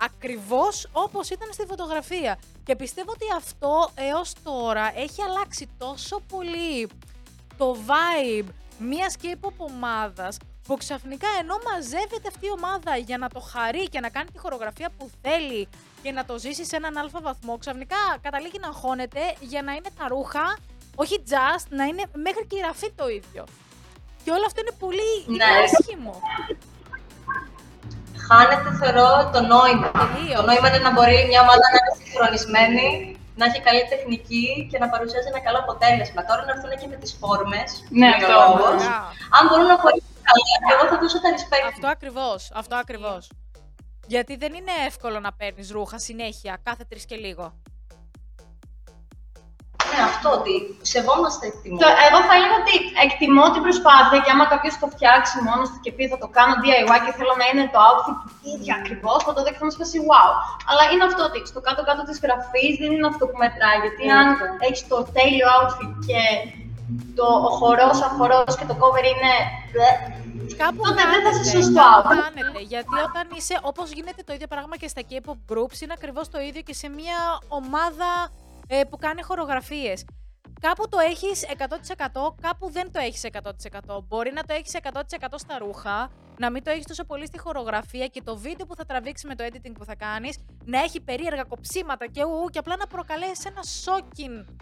ράβανε 0.00 0.14
ακριβώς 0.14 0.88
όπως 0.92 1.30
ήταν 1.30 1.48
στη 1.52 1.64
φωτογραφία. 1.66 2.38
Και 2.64 2.76
πιστεύω 2.76 3.10
ότι 3.10 3.24
αυτό 3.36 3.90
έως 3.94 4.32
τώρα 4.42 4.92
έχει 4.96 5.22
αλλάξει 5.22 5.68
τόσο 5.78 6.20
πολύ 6.28 6.88
το 7.56 7.76
vibe 7.86 8.46
μιας 8.78 9.14
K-pop 9.22 9.52
ομάδας 9.56 10.36
που 10.66 10.76
ξαφνικά 10.76 11.28
ενώ 11.40 11.54
μαζεύεται 11.72 12.28
αυτή 12.28 12.46
η 12.46 12.50
ομάδα 12.50 12.96
για 12.96 13.18
να 13.18 13.28
το 13.28 13.40
χαρεί 13.40 13.88
και 13.88 14.00
να 14.00 14.08
κάνει 14.08 14.30
τη 14.30 14.38
χορογραφία 14.38 14.90
που 14.98 15.10
θέλει 15.22 15.68
και 16.02 16.10
να 16.10 16.24
το 16.24 16.38
ζήσει 16.38 16.64
σε 16.64 16.76
έναν 16.76 16.96
αλφα 16.96 17.20
βαθμό, 17.20 17.58
ξαφνικά 17.58 17.96
καταλήγει 18.22 18.58
να 18.60 18.68
αγχώνεται 18.68 19.20
για 19.40 19.62
να 19.62 19.72
είναι 19.72 19.90
τα 19.98 20.08
ρούχα, 20.08 20.56
όχι 20.94 21.22
just, 21.28 21.66
να 21.68 21.84
είναι 21.84 22.02
μέχρι 22.12 22.46
και 22.46 22.56
η 22.56 22.60
ραφή 22.60 22.92
το 22.92 23.08
ίδιο. 23.08 23.44
Και 24.24 24.30
όλο 24.30 24.44
αυτό 24.46 24.60
είναι 24.60 24.76
πολύ 24.78 25.24
Ναι. 25.26 25.34
είναι 25.34 25.44
άσχημο. 25.44 26.20
Χάνεται, 28.30 28.70
θεωρώ, 28.80 29.10
το 29.34 29.40
νόημα. 29.54 29.88
Τελείως. 30.00 30.38
Το 30.40 30.44
νόημα 30.48 30.66
είναι 30.68 30.82
να 30.88 30.92
μπορεί 30.94 31.18
μια 31.30 31.40
ομάδα 31.44 31.66
να 31.72 31.78
είναι 31.80 31.92
συγχρονισμένη, 32.00 32.86
να 33.40 33.44
έχει 33.48 33.60
καλή 33.68 33.82
τεχνική 33.92 34.46
και 34.70 34.78
να 34.82 34.86
παρουσιάζει 34.92 35.28
ένα 35.32 35.40
καλό 35.46 35.58
αποτέλεσμα. 35.64 36.20
Τώρα 36.28 36.42
να 36.46 36.52
έρθουν 36.54 36.72
και 36.80 36.88
με 36.92 36.96
τις 37.02 37.12
φόρμες. 37.20 37.68
Ναι, 38.00 38.08
αυτό. 38.18 38.38
Ωραία. 38.68 38.98
Αν 39.36 39.42
μπορούν 39.48 39.68
να 39.74 39.78
χωρίσουν 39.82 40.16
καλά, 40.28 40.42
εγώ 40.72 40.84
θα 40.90 40.96
δώσω 41.02 41.18
τα 41.24 41.28
respect. 41.36 41.66
Αυτό 41.74 41.88
ακριβώς, 41.96 42.40
αυτό 42.60 42.74
ακριβώς. 42.84 43.22
Γιατί 44.14 44.36
δεν 44.42 44.52
είναι 44.58 44.74
εύκολο 44.86 45.18
να 45.20 45.32
παίρνεις 45.32 45.70
ρούχα 45.70 45.98
συνέχεια, 45.98 46.52
κάθε 46.62 46.84
τρεις 46.88 47.04
και 47.04 47.16
λίγο. 47.16 47.44
Ναι, 49.92 50.00
αυτό 50.10 50.28
ότι 50.38 50.52
σεβόμαστε 50.92 51.44
εκτιμώ. 51.50 51.76
Το- 51.82 51.96
Εγώ 52.08 52.18
θα 52.28 52.34
έλεγα 52.38 52.56
ότι 52.62 52.74
εκτιμώ 53.06 53.44
την 53.54 53.62
προσπάθεια 53.66 54.18
και 54.24 54.30
άμα 54.34 54.44
κάποιος 54.52 54.74
το 54.82 54.86
φτιάξει 54.94 55.34
μόνος 55.48 55.68
του 55.72 55.78
και 55.84 55.90
πει 55.96 56.04
θα 56.12 56.18
το 56.22 56.28
κάνω 56.36 56.54
DIY 56.62 56.96
και 57.04 57.12
θέλω 57.18 57.34
να 57.40 57.46
είναι 57.50 57.64
το 57.74 57.78
outfit 57.88 58.16
του 58.22 58.30
ίδιο 58.52 58.72
ακριβώς, 58.80 59.18
θα 59.26 59.32
το 59.36 59.40
δέχομαι 59.46 59.72
σπάσει 59.76 59.98
wow. 60.10 60.30
Αλλά 60.70 60.82
είναι 60.92 61.04
αυτό 61.10 61.22
ότι 61.28 61.38
στο 61.52 61.60
κάτω-κάτω 61.66 62.02
της 62.08 62.16
γραφής 62.24 62.72
δεν 62.80 62.90
είναι 62.94 63.08
αυτό 63.12 63.24
που 63.30 63.36
μετράει. 63.44 63.78
Γιατί 63.84 64.02
αν 64.18 64.26
έχεις 64.66 64.80
το 64.92 64.98
τέλειο 65.16 65.46
outfit 65.58 65.92
και 66.08 66.20
το, 67.18 67.26
ο 67.48 67.50
χορός 67.58 67.98
αφορό 68.08 68.40
και 68.58 68.66
το 68.70 68.74
cover 68.82 69.04
είναι. 69.12 69.32
μπλε, 69.72 69.90
Κάπου 70.64 70.82
Τότε 70.88 71.02
δεν 71.12 71.20
θα 71.24 71.30
είσαι 71.30 71.42
χάνεται, 71.50 71.62
σωστό. 71.62 71.80
κάπου 71.94 72.08
χάνεται, 72.24 72.60
γιατί 72.74 72.96
όταν 73.08 73.24
είσαι, 73.36 73.54
όπως 73.70 73.90
γίνεται 73.96 74.22
το 74.26 74.32
ίδιο 74.32 74.46
πράγμα 74.46 74.76
και 74.76 74.88
στα 74.88 75.02
K-pop 75.10 75.38
groups, 75.52 75.78
είναι 75.82 75.94
ακριβώς 75.98 76.28
το 76.34 76.38
ίδιο 76.48 76.62
και 76.68 76.74
σε 76.74 76.88
μια 76.88 77.18
ομάδα 77.48 78.08
ε, 78.72 78.84
που 78.84 78.96
κάνει 78.96 79.22
χορογραφίες. 79.22 80.04
Κάπου 80.60 80.88
το 80.88 80.98
έχεις 80.98 81.44
100%, 81.58 82.34
κάπου 82.40 82.70
δεν 82.70 82.92
το 82.92 82.98
έχεις 82.98 83.26
100%. 83.32 84.04
Μπορεί 84.08 84.32
να 84.32 84.42
το 84.42 84.54
έχεις 84.54 84.76
100% 84.82 85.02
στα 85.34 85.58
ρούχα, 85.58 86.10
να 86.38 86.50
μην 86.50 86.62
το 86.62 86.70
έχεις 86.70 86.86
τόσο 86.86 87.04
πολύ 87.04 87.26
στη 87.26 87.38
χορογραφία 87.38 88.06
και 88.06 88.22
το 88.22 88.36
βίντεο 88.36 88.66
που 88.66 88.74
θα 88.74 88.84
τραβήξει 88.84 89.26
με 89.26 89.34
το 89.34 89.44
editing 89.44 89.72
που 89.78 89.84
θα 89.84 89.94
κάνεις, 89.94 90.38
να 90.64 90.78
έχει 90.78 91.00
περίεργα 91.00 91.44
κοψίματα 91.44 92.06
και 92.06 92.24
ου, 92.24 92.48
και 92.50 92.58
απλά 92.58 92.76
να 92.76 92.86
προκαλέσει 92.86 93.42
ένα 93.46 93.62
shocking 93.84 94.54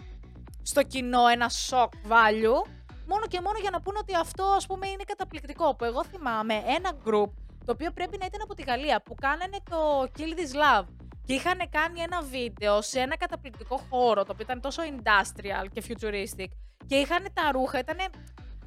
στο 0.61 0.83
κοινό, 0.83 1.27
ένα 1.27 1.49
shock 1.69 1.91
value, 2.11 2.59
μόνο 3.07 3.25
και 3.27 3.41
μόνο 3.41 3.57
για 3.61 3.69
να 3.69 3.81
πούνε 3.81 3.97
ότι 4.01 4.15
αυτό 4.15 4.43
ας 4.43 4.65
πούμε 4.65 4.87
είναι 4.87 5.03
καταπληκτικό. 5.03 5.75
Που 5.75 5.83
εγώ 5.83 6.03
θυμάμαι 6.03 6.53
ένα 6.53 6.91
group 7.05 7.31
το 7.65 7.71
οποίο 7.71 7.91
πρέπει 7.91 8.17
να 8.19 8.25
ήταν 8.25 8.41
από 8.43 8.53
τη 8.55 8.63
Γαλλία 8.63 9.01
που 9.01 9.15
κάνανε 9.15 9.57
το 9.69 10.01
Kill 10.17 10.33
This 10.39 10.53
Love 10.63 10.85
και 11.29 11.35
είχαν 11.35 11.59
κάνει 11.69 11.99
ένα 12.01 12.21
βίντεο 12.21 12.81
σε 12.81 12.99
ένα 12.99 13.17
καταπληκτικό 13.17 13.77
χώρο 13.89 14.23
το 14.23 14.31
οποίο 14.31 14.45
ήταν 14.47 14.61
τόσο 14.61 14.81
industrial 14.83 15.65
και 15.73 15.83
futuristic 15.87 16.51
και 16.87 16.95
είχαν 16.95 17.23
τα 17.33 17.51
ρούχα, 17.51 17.79
ήτανε... 17.79 18.03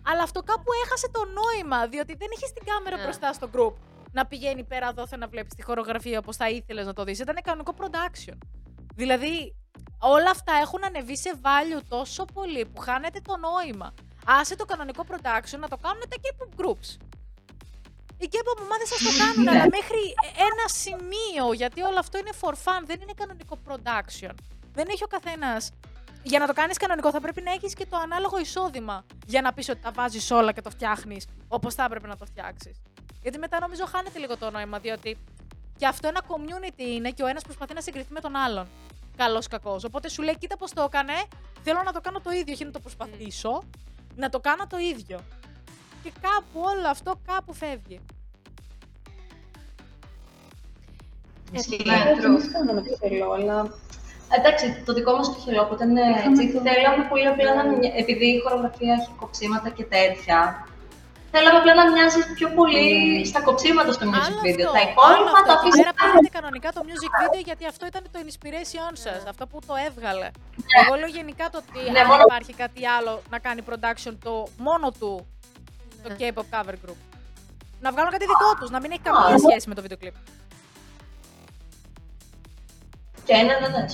αλλά 0.02 0.22
αυτό 0.22 0.42
κάπου 0.42 0.70
έχασε 0.84 1.08
το 1.10 1.20
νόημα 1.24 1.86
διότι 1.86 2.14
δεν 2.14 2.28
είχες 2.36 2.52
την 2.52 2.64
κάμερα 2.64 2.96
Ναι. 2.96 3.02
μπροστά 3.02 3.32
στο 3.32 3.48
group 3.54 3.74
να 4.12 4.26
πηγαίνει 4.26 4.64
πέρα 4.64 4.92
δόθε 4.92 5.16
να 5.16 5.26
βλέπεις 5.28 5.54
τη 5.54 5.62
χορογραφία 5.62 6.18
όπως 6.18 6.36
θα 6.36 6.48
ήθελες 6.48 6.86
να 6.86 6.92
το 6.92 7.04
δεις. 7.04 7.18
Ήταν 7.18 7.36
κανονικό 7.42 7.74
production. 7.78 8.38
Δηλαδή 8.94 9.54
όλα 9.98 10.30
αυτά 10.30 10.52
έχουν 10.62 10.84
ανεβεί 10.84 11.16
σε 11.16 11.30
value 11.42 11.82
τόσο 11.88 12.24
πολύ 12.24 12.66
που 12.66 12.80
χάνεται 12.80 13.20
το 13.20 13.34
νόημα. 13.36 13.94
Άσε 14.26 14.56
το 14.56 14.64
κανονικό 14.64 15.04
production 15.08 15.58
να 15.58 15.68
το 15.68 15.76
κάνουν 15.76 16.02
τα 16.08 16.16
K-pop 16.22 16.64
groups. 16.64 16.96
Οι 18.22 18.28
K-pop 18.32 18.58
ομάδες 18.66 18.88
σας 18.88 19.00
το 19.06 19.12
κάνουν, 19.22 19.48
αλλά 19.48 19.66
μέχρι 19.76 20.02
ένα 20.48 20.66
σημείο, 20.82 21.52
γιατί 21.52 21.80
όλο 21.80 21.98
αυτό 21.98 22.18
είναι 22.18 22.30
for 22.40 22.54
fun, 22.64 22.82
δεν 22.86 22.98
είναι 23.00 23.12
κανονικό 23.16 23.58
production. 23.66 24.34
Δεν 24.72 24.86
έχει 24.90 25.04
ο 25.04 25.06
καθένας... 25.06 25.70
Για 26.24 26.38
να 26.38 26.46
το 26.46 26.52
κάνεις 26.52 26.76
κανονικό 26.76 27.10
θα 27.10 27.20
πρέπει 27.20 27.42
να 27.42 27.52
έχεις 27.52 27.74
και 27.74 27.86
το 27.86 27.96
ανάλογο 27.96 28.38
εισόδημα 28.38 29.04
για 29.26 29.40
να 29.42 29.52
πεις 29.52 29.68
ότι 29.68 29.80
τα 29.80 29.90
βάζεις 29.92 30.30
όλα 30.30 30.52
και 30.52 30.60
το 30.60 30.70
φτιάχνεις 30.70 31.26
όπως 31.48 31.74
θα 31.74 31.84
έπρεπε 31.84 32.06
να 32.06 32.16
το 32.16 32.24
φτιάξεις. 32.24 32.82
Γιατί 33.22 33.38
μετά 33.38 33.60
νομίζω 33.60 33.84
χάνεται 33.86 34.18
λίγο 34.18 34.36
το 34.36 34.50
νόημα, 34.50 34.78
διότι 34.78 35.18
και 35.76 35.86
αυτό 35.86 36.08
ένα 36.08 36.20
community 36.28 36.80
είναι 36.80 37.10
και 37.10 37.22
ο 37.22 37.26
ένας 37.26 37.42
προσπαθεί 37.42 37.74
να 37.74 37.80
συγκριθεί 37.80 38.12
με 38.12 38.20
τον 38.20 38.36
άλλον. 38.36 38.66
Καλός 39.16 39.46
κακός. 39.46 39.84
Οπότε 39.84 40.08
σου 40.08 40.22
λέει: 40.22 40.38
Κοίτα 40.38 40.56
πώς 40.56 40.72
το 40.72 40.82
έκανε. 40.82 41.12
Θέλω 41.62 41.82
να 41.84 41.92
το 41.92 42.00
κάνω 42.00 42.20
το 42.20 42.30
ίδιο. 42.30 42.52
Όχι 42.52 42.64
να 42.64 42.70
το 42.70 42.80
προσπαθήσω. 42.80 43.62
Να 44.14 44.28
το 44.28 44.40
κάνω 44.40 44.66
το 44.66 44.78
ίδιο. 44.78 45.20
Και 46.02 46.12
κάπου 46.20 46.60
όλο 46.70 46.88
αυτό 46.88 47.12
κάπου 47.26 47.52
φεύγει. 47.54 48.00
Ισχύει. 51.52 51.82
Ναι, 51.86 51.98
True. 52.18 52.24
εμείς 52.24 52.50
κάναμε 52.52 52.80
το 52.82 52.96
θέλω, 53.00 53.30
αλλά 53.32 53.56
Εντάξει, 54.38 54.82
το 54.86 54.92
δικό 54.92 55.12
μας 55.16 55.26
το 55.32 55.38
χελό 55.44 55.62
που 55.66 55.74
ήταν 55.74 55.96
έτσι, 55.96 56.42
θέλαμε 56.66 57.02
πολύ 57.10 57.26
απλά 57.26 57.54
να 57.54 57.62
μοι- 57.70 57.92
επειδή 58.02 58.26
η 58.36 58.40
χορογραφία 58.44 58.92
έχει 59.00 59.10
κοψίματα 59.22 59.68
και 59.76 59.84
τέτοια. 59.84 60.38
Θέλαμε 61.34 61.58
απλά 61.58 61.74
να 61.74 61.84
μοιάζει 61.92 62.20
πιο 62.38 62.48
πολύ 62.58 62.86
στα 63.30 63.40
κοψίματα 63.42 63.92
στο 63.92 64.04
music 64.12 64.26
Άλλο 64.28 64.40
video. 64.46 64.66
αυτό. 64.66 64.72
Τα 64.72 64.80
άλλο 64.80 64.90
υπόλοιπα 64.94 65.30
αυτό. 65.38 65.46
τα 65.46 65.52
Εκεί 65.52 65.66
αφήσαμε. 65.68 65.82
πέρα 65.82 65.92
πήρατε 66.02 66.28
κανονικά 66.38 66.68
το 66.76 66.80
music 66.88 67.12
video 67.22 67.40
γιατί 67.48 67.64
αυτό 67.72 67.84
ήταν 67.86 68.02
το 68.14 68.18
inspiration 68.28 68.92
σας. 69.04 69.20
Αυτό 69.32 69.44
που 69.50 69.58
το 69.68 69.74
έβγαλε. 69.88 70.28
Εγώ 70.80 70.92
λέω 71.00 71.10
γενικά 71.18 71.44
το 71.52 71.58
ότι 71.62 71.80
Ναι, 71.90 72.00
αν 72.00 72.06
μόνο- 72.06 72.22
υπάρχει 72.28 72.52
κάτι 72.62 72.82
άλλο 72.96 73.12
να 73.30 73.38
κάνει 73.46 73.60
production 73.68 74.14
το 74.26 74.32
μόνο 74.66 74.86
του 74.98 75.12
το 76.02 76.08
Ναι. 76.08 76.16
K-pop 76.18 76.44
cover 76.58 76.72
group. 76.86 76.96
Να 77.80 77.92
βγάλουν 77.92 78.10
κάτι 78.10 78.24
δικό 78.24 78.54
τους, 78.60 78.70
να 78.70 78.80
μην 78.80 78.90
έχει 78.90 79.00
καμία 79.00 79.34
Α. 79.34 79.38
σχέση 79.38 79.68
με 79.68 79.74
το 79.74 79.82
βίντεο 79.82 79.96
κλιπ. 79.98 80.14
Και 83.24 83.36
είναι, 83.36 83.58
ναι, 83.60 83.68
ναι. 83.68 83.84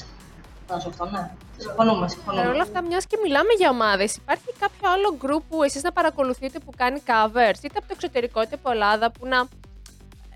Να 0.68 0.78
σου 0.80 0.88
αυτό, 0.88 1.04
ναι. 1.04 1.30
Συμφωνούμε, 1.56 2.00
Παρ' 2.00 2.10
συμφωνούμε. 2.10 2.48
όλα 2.48 2.62
αυτά, 2.62 2.82
μιας 2.82 3.06
και 3.06 3.18
μιλάμε 3.22 3.52
για 3.58 3.70
ομάδες, 3.70 4.16
υπάρχει 4.16 4.52
κάποιο 4.58 4.90
άλλο 4.90 5.16
group 5.22 5.42
που 5.48 5.62
εσείς 5.62 5.82
να 5.82 5.92
παρακολουθείτε 5.92 6.58
που 6.58 6.72
κάνει 6.76 7.02
covers, 7.06 7.56
είτε 7.62 7.78
από 7.78 7.86
το 7.88 7.92
εξωτερικό 7.96 8.42
είτε 8.42 8.54
από 8.54 8.70
Ελλάδα, 8.70 9.10
που 9.10 9.26
να 9.26 9.38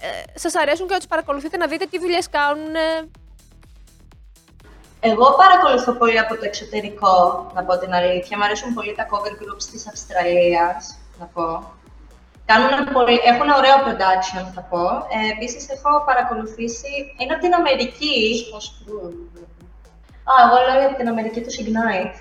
ε, 0.01 0.39
σας 0.39 0.55
αρέσουν 0.55 0.87
και 0.87 0.93
να 0.93 0.99
τους 0.99 1.09
παρακολουθείτε 1.09 1.57
να 1.57 1.67
δείτε 1.67 1.85
τι 1.87 1.99
δουλειές 1.99 2.29
κάνουν. 2.31 2.75
ε, 2.75 3.09
Εγώ 5.01 5.35
παρακολουθώ 5.37 5.93
πολύ 5.93 6.19
από 6.19 6.35
το 6.37 6.45
εξωτερικό, 6.45 7.51
να 7.55 7.65
πω 7.65 7.79
την 7.79 7.93
αλήθεια. 7.95 8.37
Μ' 8.39 8.43
αρέσουν 8.43 8.75
πολύ 8.75 8.95
τα 8.95 9.07
cover 9.11 9.33
groups 9.43 9.65
της 9.71 9.89
Αυστραλίας, 9.89 10.99
να 11.23 11.29
πω. 11.35 11.47
Κάνουν 12.51 12.93
πολύ, 12.97 13.17
έχουν 13.31 13.49
ωραίο 13.59 13.77
production, 13.87 14.45
θα 14.55 14.63
πω. 14.71 14.85
Ε, 15.17 15.19
επίσης, 15.35 15.63
έχω 15.75 15.91
παρακολουθήσει, 16.09 16.93
είναι 17.19 17.33
από 17.35 17.43
την 17.45 17.55
Αμερική. 17.61 18.17
Α, 20.31 20.33
εγώ 20.45 20.57
λέω 20.67 20.87
από 20.89 20.97
την 21.01 21.09
Αμερική 21.13 21.41
του 21.45 21.53
Ignite. 21.61 22.17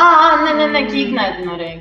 Α, 0.00 0.04
α, 0.24 0.26
ναι, 0.42 0.52
ναι, 0.58 0.66
ναι, 0.72 0.80
και 0.88 0.96
η 1.00 1.04
Ignite 1.06 1.36
είναι 1.40 1.52
ωραία. 1.56 1.78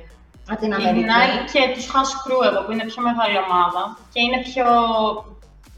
Από 0.51 0.59
την 0.61 0.71
Η 0.71 0.75
Αμερική. 0.75 1.05
Ignite 1.05 1.43
και 1.51 1.61
τους 1.73 1.85
House 1.93 2.13
Crew 2.23 2.41
εδώ, 2.49 2.59
που 2.63 2.71
είναι 2.71 2.85
πιο 2.91 3.01
μεγάλη 3.07 3.37
ομάδα 3.45 3.81
και 4.13 4.19
είναι 4.25 4.39
πιο 4.49 4.67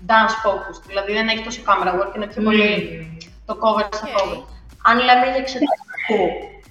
dance 0.09 0.35
focused, 0.43 0.83
δηλαδή 0.89 1.11
δεν 1.17 1.27
έχει 1.27 1.43
τόσο 1.47 1.61
camera 1.67 1.91
work, 1.97 2.11
είναι 2.15 2.27
πιο 2.33 2.41
πολύ 2.47 2.71
το 3.47 3.53
cover 3.63 3.85
στα 3.97 4.07
OK. 4.07 4.15
cover. 4.17 4.39
Αν 4.89 4.95
λέμε 5.07 5.25
για 5.31 5.41
εξωτερικού. 5.43 6.21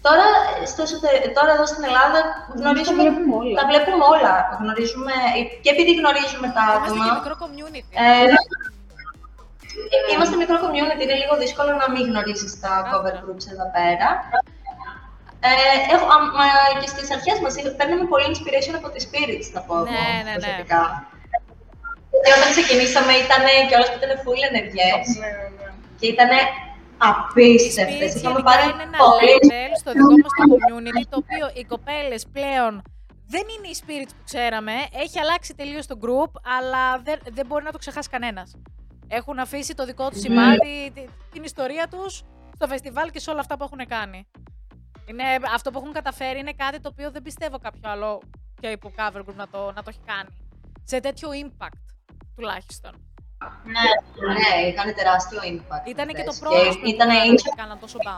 Τώρα, 0.07 0.27
στο 0.73 0.81
εσωτε- 0.87 1.23
τώρα 1.39 1.51
εδώ 1.57 1.67
στην 1.73 1.85
Ελλάδα 1.91 2.19
γνωρίζουμε, 2.59 3.03
τα 3.03 3.11
βλέπουμε 3.11 3.35
όλα. 3.41 3.55
τα 3.61 3.65
βλέπουμε 3.71 4.05
όλα. 4.15 4.35
Γνωρίζουμε, 4.63 5.15
και 5.63 5.71
επειδή 5.75 5.93
γνωρίζουμε 6.01 6.49
τα 6.59 6.65
Είμαστε 6.69 6.87
άτομα, 6.87 7.05
και 7.07 7.15
μικρό 7.21 7.35
community. 7.45 7.91
Ε, 8.05 8.27
είμαστε 10.13 10.35
μικρό 10.43 10.57
community, 10.65 11.03
είναι 11.05 11.19
λίγο 11.23 11.35
δύσκολο 11.43 11.71
να 11.83 11.87
μην 11.93 12.03
γνωρίσεις 12.11 12.53
τα 12.63 12.73
cover 12.91 13.15
Άκουρα. 13.17 13.23
groups 13.23 13.47
εδώ 13.55 13.67
πέρα. 13.77 14.09
Ε, 15.49 15.53
έχω, 15.95 16.07
α, 16.15 16.19
μα, 16.39 16.47
και 16.81 16.89
στις 16.95 17.09
αρχές 17.17 17.37
μας 17.45 17.53
είχα- 17.59 17.75
παίρναμε 17.79 18.05
πολύ 18.13 18.27
inspiration 18.33 18.75
από 18.81 18.89
τις 18.95 19.03
spirits, 19.09 19.47
θα 19.55 19.61
πω 19.67 19.73
εγώ, 19.81 19.85
Ναι, 19.95 20.07
ναι, 20.17 20.23
ναι. 20.25 20.33
προσωπικά. 20.37 20.83
Και 22.25 22.33
όταν 22.39 22.49
ξεκινήσαμε 22.55 23.13
ήταν 23.25 23.43
και 23.69 23.75
όλες 23.79 23.89
που 23.91 23.99
ήταν 24.01 24.13
full 24.25 24.41
ενεργές 24.51 25.05
και 26.01 26.07
ήταν 26.15 26.31
Οι 26.35 26.45
απίστευτες. 26.99 27.95
spirits 28.13 28.17
Είχαμε 28.17 28.35
γενικά 28.35 28.43
πάρει 28.43 28.71
είναι 28.73 28.83
ένα 28.83 28.99
πολύ 28.99 29.39
level 29.43 29.73
στο 29.81 29.93
δικό 29.93 30.11
μας 30.23 30.33
το 30.39 30.57
community, 30.65 31.05
το 31.11 31.17
οποίο 31.23 31.61
οι 31.61 31.65
κοπέλες 31.65 32.27
πλέον 32.33 32.83
δεν 33.29 33.43
είναι 33.59 33.69
οι 33.69 33.77
spirits 33.83 34.13
που 34.17 34.23
ξέραμε. 34.25 34.73
Έχει 34.93 35.19
αλλάξει 35.19 35.55
τελείως 35.55 35.87
το 35.87 35.99
group, 36.03 36.31
αλλά 36.59 36.99
δεν, 36.99 37.19
δεν 37.33 37.47
μπορεί 37.47 37.65
να 37.65 37.73
το 37.73 37.79
ξεχάσει 37.79 38.09
κανένας. 38.09 38.57
Έχουν 39.09 39.39
αφήσει 39.39 39.75
το 39.75 39.85
δικό 39.85 40.05
Ναι. 40.05 40.11
του 40.11 40.19
σημάδι, 40.19 40.91
τη- 40.95 41.07
την 41.33 41.43
ιστορία 41.45 41.89
τους 41.89 42.23
στο 42.55 42.67
φεστιβάλ 42.67 43.11
και 43.11 43.21
σε 43.21 43.31
όλα 43.31 43.41
αυτά 43.41 43.57
που 43.57 43.65
έχουν 43.65 43.87
κάνει. 43.87 44.27
Είναι, 45.07 45.23
αυτό 45.55 45.71
που 45.71 45.79
έχουν 45.79 45.93
καταφέρει 45.93 46.39
είναι 46.39 46.53
κάτι 46.53 46.81
το 46.81 46.89
οποίο 46.93 47.11
δεν 47.11 47.23
πιστεύω 47.23 47.59
κάποιο 47.59 47.91
άλλο 47.91 48.21
και 48.61 48.67
υπό 48.69 48.93
cover 48.97 49.19
group 49.21 49.35
να 49.35 49.49
το, 49.49 49.73
να 49.73 49.83
το 49.83 49.89
έχει 49.89 50.01
κάνει. 50.07 50.29
Σε 50.85 51.01
τέτοιο 51.01 51.29
impact 51.45 51.83
τουλάχιστον. 52.37 52.93
Ναι, 53.75 53.87
Ναι, 54.39 54.51
είχαν 54.69 54.89
τεράστιο 54.99 55.41
impact. 55.53 55.85
Ήταν 55.95 56.07
και 56.19 56.25
το 56.29 56.33
αυτές. 56.35 56.39
πρώτο 56.39 56.79
που 56.81 56.87
ήταν 56.95 57.09
έκαναν 57.53 57.79
τόσο 57.85 57.99
μπαμ. 58.05 58.15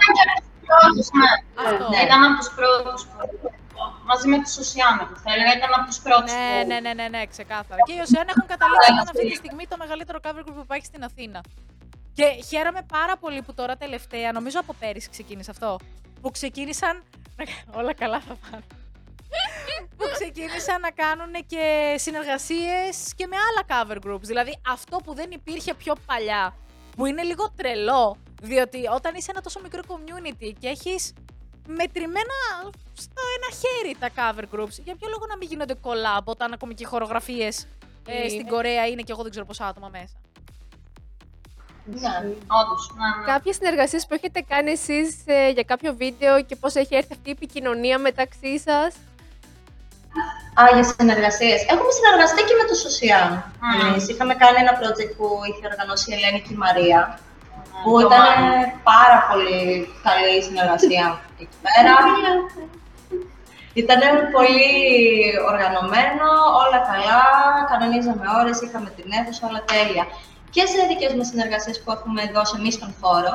πρώτους, 0.68 1.09
ναι. 1.20 1.31
Αυτό. 1.66 1.85
Ναι, 1.92 2.00
ήταν 2.07 2.20
από 2.26 2.37
τους 2.40 2.50
πρώτους. 2.59 3.00
που- 3.07 3.57
Μαζί 4.11 4.26
με 4.28 4.38
τους 4.42 4.57
Οσιάνα, 4.62 5.02
που 5.09 5.16
θα 5.24 5.31
έλεγα, 5.35 5.52
ήταν 5.59 5.70
από 5.76 5.87
τους 5.90 5.98
πρώτους 6.07 6.33
Ναι, 6.33 6.48
που... 6.62 6.66
ναι, 6.70 6.78
ναι, 6.81 6.92
ναι, 6.98 7.07
ναι, 7.14 7.22
ξεκάθαρα. 7.35 7.81
Και 7.87 7.92
οι 7.96 8.00
Οσιάν 8.07 8.26
έχουν 8.33 8.46
καταλήξει 8.52 8.88
να 8.90 8.94
είναι 9.00 9.11
αυτή 9.14 9.24
τη 9.31 9.37
στιγμή 9.42 9.64
το 9.72 9.76
μεγαλύτερο 9.78 10.18
cover 10.24 10.42
group 10.46 10.54
που 10.59 10.64
υπάρχει 10.68 10.87
στην 10.92 11.02
Αθήνα. 11.09 11.40
Και 12.12 12.24
χαίρομαι 12.48 12.83
πάρα 12.96 13.16
πολύ 13.16 13.42
που 13.42 13.54
τώρα 13.54 13.76
τελευταία, 13.76 14.33
νομίζω 14.33 14.59
από 14.61 14.72
πέρυσι 14.81 15.09
ξεκίνησε 15.11 15.50
αυτό, 15.50 15.76
που 16.20 16.31
ξεκίνησαν. 16.31 17.02
Όλα 17.78 17.94
καλά 17.94 18.20
θα 18.20 18.35
πάνε. 18.42 18.62
Που 19.97 20.05
ξεκίνησαν 20.12 20.81
να 20.81 20.91
κάνουν 20.91 21.33
και 21.47 21.95
συνεργασίες 21.97 23.14
και 23.17 23.27
με 23.27 23.37
άλλα 23.47 23.62
cover 23.71 23.99
groups. 24.07 24.23
Δηλαδή 24.23 24.59
αυτό 24.69 24.97
που 25.05 25.14
δεν 25.14 25.31
υπήρχε 25.31 25.75
πιο 25.75 25.95
παλιά, 26.07 26.55
που 26.97 27.07
είναι 27.07 27.23
λίγο 27.23 27.53
τρελό, 27.57 28.17
διότι 28.43 28.79
όταν 28.95 29.14
είσαι 29.14 29.31
ένα 29.31 29.41
τόσο 29.41 29.61
μικρό 29.61 29.81
community 29.88 30.53
και 30.59 30.69
έχεις 30.69 31.12
μετρημένα 31.67 32.38
στο 32.93 33.23
ένα 33.37 33.49
χέρι 33.61 33.97
τα 33.99 34.09
cover 34.17 34.45
groups, 34.55 34.77
για 34.85 34.97
ποιο 34.97 35.09
λόγο 35.09 35.27
να 35.29 35.37
μην 35.37 35.49
γίνονται 35.49 35.75
collab 35.83 36.25
όταν 36.25 36.53
ακόμη 36.53 36.75
και 36.75 36.83
οι 36.83 36.87
χορογραφίες 36.87 37.67
ε, 38.07 38.19
Είναι. 38.19 38.29
στην 38.29 38.47
Κορέα 38.47 38.87
είναι 38.87 39.03
και 39.03 39.12
εγώ 39.12 39.23
δεν 39.23 39.31
ξέρω 39.31 39.47
πόσα 39.47 39.67
άτομα 39.67 39.88
μέσα. 39.88 40.14
Ναι. 41.91 42.35
Όντως, 42.47 42.91
ναι, 42.97 43.21
ναι. 43.21 43.33
Κάποιες 43.33 43.57
συνεργασίες 43.57 44.07
που 44.07 44.14
έχετε 44.14 44.41
κάνει 44.41 44.71
εσείς 44.71 45.23
ε, 45.27 45.51
για 45.51 45.62
κάποιο 45.62 45.95
βίντεο 45.95 46.43
και 46.45 46.57
πώς 46.57 46.75
έχει 46.75 46.95
έρθει 46.95 47.12
αυτή 47.12 47.29
η 47.29 47.33
επικοινωνία 47.33 47.99
μεταξύ 47.99 48.59
σας; 48.59 48.95
Α, 50.61 50.62
για 50.75 50.85
συνεργασίες. 50.92 51.61
Έχουμε 51.73 51.92
συνεργαστεί 51.99 52.40
και 52.49 52.57
με 52.61 52.64
το 52.71 52.75
Σοσιάν. 52.85 53.31
Mm. 53.42 53.87
Εμείς 53.87 54.05
είχαμε 54.11 54.35
κάνει 54.42 54.59
ένα 54.64 54.75
project 54.81 55.12
που 55.18 55.27
είχε 55.49 55.64
οργανώσει 55.71 56.07
η 56.11 56.14
Ελένη 56.16 56.40
και 56.44 56.53
η 56.57 56.61
Μαρία. 56.64 57.01
Που 57.83 57.92
το 57.92 58.07
ήταν 58.07 58.21
Μάιο. 58.21 58.73
πάρα 58.92 59.18
πολύ 59.29 59.61
καλή 60.07 60.33
η 60.40 60.42
συνεργασία 60.49 61.07
εκεί 61.42 61.57
πέρα. 61.64 61.94
Ήταν 63.83 64.03
πολύ 64.37 64.66
οργανωμένο, 65.51 66.29
όλα 66.62 66.79
καλά, 66.90 67.23
κανονίζαμε 67.71 68.27
ώρες, 68.40 68.57
είχαμε 68.64 68.88
την 68.97 69.07
αίθουσα, 69.16 69.42
όλα 69.49 69.62
τέλεια. 69.73 70.05
Και 70.55 70.62
σε 70.73 70.79
δικές 70.90 71.12
μας 71.14 71.27
συνεργασίες 71.31 71.77
που 71.83 71.90
έχουμε 71.97 72.23
δώσει 72.35 72.55
εμείς 72.59 72.75
στον 72.75 72.90
χώρο, 73.01 73.35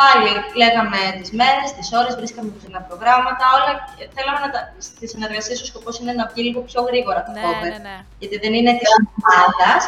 πάλι 0.00 0.30
λέγαμε 0.60 1.00
τις 1.20 1.30
μέρες, 1.40 1.68
τις 1.78 1.88
ώρες, 2.00 2.12
βρίσκαμε 2.20 2.48
πιθανά 2.54 2.80
προγράμματα, 2.88 3.44
όλα. 3.56 3.72
Θέλαμε 4.16 4.40
να 4.44 4.50
τα... 4.54 4.60
Στις 4.88 5.08
συνεργασίες 5.12 5.58
ο 5.64 5.66
σκοπός 5.70 5.94
είναι 6.00 6.12
να 6.20 6.24
βγει 6.30 6.42
λίγο 6.48 6.60
πιο 6.68 6.80
γρήγορα 6.88 7.20
το 7.26 7.32
Ναι, 7.32 7.42
cover, 7.44 7.70
ναι, 7.72 7.80
ναι. 7.88 7.96
γιατί 8.20 8.36
δεν 8.42 8.52
είναι 8.58 8.72
της 8.80 8.90
ομάδας. 9.00 9.82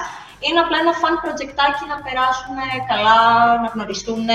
Είναι 0.44 0.60
απλά 0.64 0.76
ένα 0.84 0.92
fun 1.00 1.14
projectάκι 1.24 1.84
να 1.92 1.96
περάσουν 2.06 2.56
καλά, 2.90 3.18
να 3.62 3.68
γνωριστούν. 3.74 4.26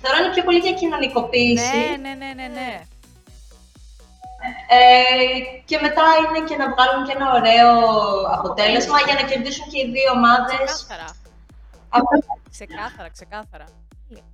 Θεωρώ 0.00 0.16
είναι 0.20 0.32
πιο 0.34 0.44
πολύ 0.46 0.60
για 0.66 0.74
κοινωνικοποίηση. 0.80 1.80
Ναι, 1.82 1.96
ναι, 2.04 2.12
ναι, 2.22 2.30
ναι, 2.40 2.48
ναι. 2.58 2.70
Ε, 4.78 5.38
και 5.68 5.78
μετά 5.84 6.06
είναι 6.20 6.40
και 6.48 6.56
να 6.62 6.66
βγάλουν 6.72 7.02
και 7.06 7.14
ένα 7.18 7.28
ωραίο 7.38 7.70
αποτέλεσμα 8.36 8.98
για 9.06 9.14
να 9.14 9.22
κερδίσουν 9.30 9.66
και 9.70 9.78
οι 9.80 9.90
δύο 9.96 10.10
ομάδες. 10.18 10.68
Ξεκάθαρα. 10.74 11.08
Από... 11.88 12.08
Ξεκάθαρα, 12.50 13.08
ξεκάθαρα. 13.16 13.66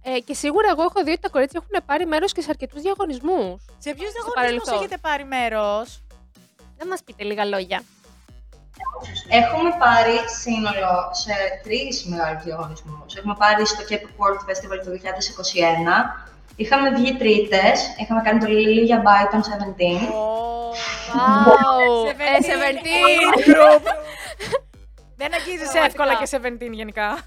Ε, 0.03 0.19
και 0.19 0.35
σίγουρα 0.35 0.69
εγώ 0.71 0.83
έχω 0.83 1.03
δει 1.05 1.11
ότι 1.11 1.21
τα 1.21 1.29
κορίτσια 1.29 1.61
έχουν 1.62 1.87
πάρει 1.87 2.07
μέρος 2.07 2.33
και 2.33 2.41
σε 2.41 2.47
αρκετούς 2.51 2.83
διαγωνισμούς. 2.83 3.62
Σε 3.79 3.91
ποιους 3.95 4.12
διαγωνισμούς 4.12 4.35
παρελθόν. 4.35 4.75
έχετε 4.75 4.97
πάρει 4.99 5.25
μέρος; 5.25 6.03
Να 6.79 6.87
μας 6.87 7.01
πείτε 7.05 7.25
λίγα 7.25 7.45
λόγια. 7.45 7.83
Έχουμε 9.29 9.71
πάρει 9.79 10.17
σύνολο 10.43 10.93
σε 11.23 11.33
τρεις 11.62 12.05
μεγάλους 12.05 12.43
διαγωνισμούς. 12.45 13.15
Έχουμε 13.15 13.35
πάρει 13.39 13.67
στο 13.67 13.83
Cape 13.89 14.09
World 14.21 14.41
Festival 14.49 14.79
του 14.85 14.91
2021. 14.91 16.27
Είχαμε 16.57 16.91
βγει 16.91 17.17
τρίτες. 17.17 17.81
Είχαμε 18.01 18.21
κάνει 18.23 18.39
το 18.41 18.47
Lilia 18.49 18.99
by 19.07 19.23
των 19.31 19.43
17. 19.43 19.47
Wow! 21.17 22.09
Ε, 22.09 22.39
Seventeen 22.51 23.23
17. 23.39 23.51
group. 23.51 23.83
Δεν 25.21 25.35
αγγίζεις 25.35 25.69
Πραγματικά. 25.71 25.85
εύκολα 25.85 26.15
και 26.15 26.57
17 26.71 26.73
γενικά. 26.73 27.19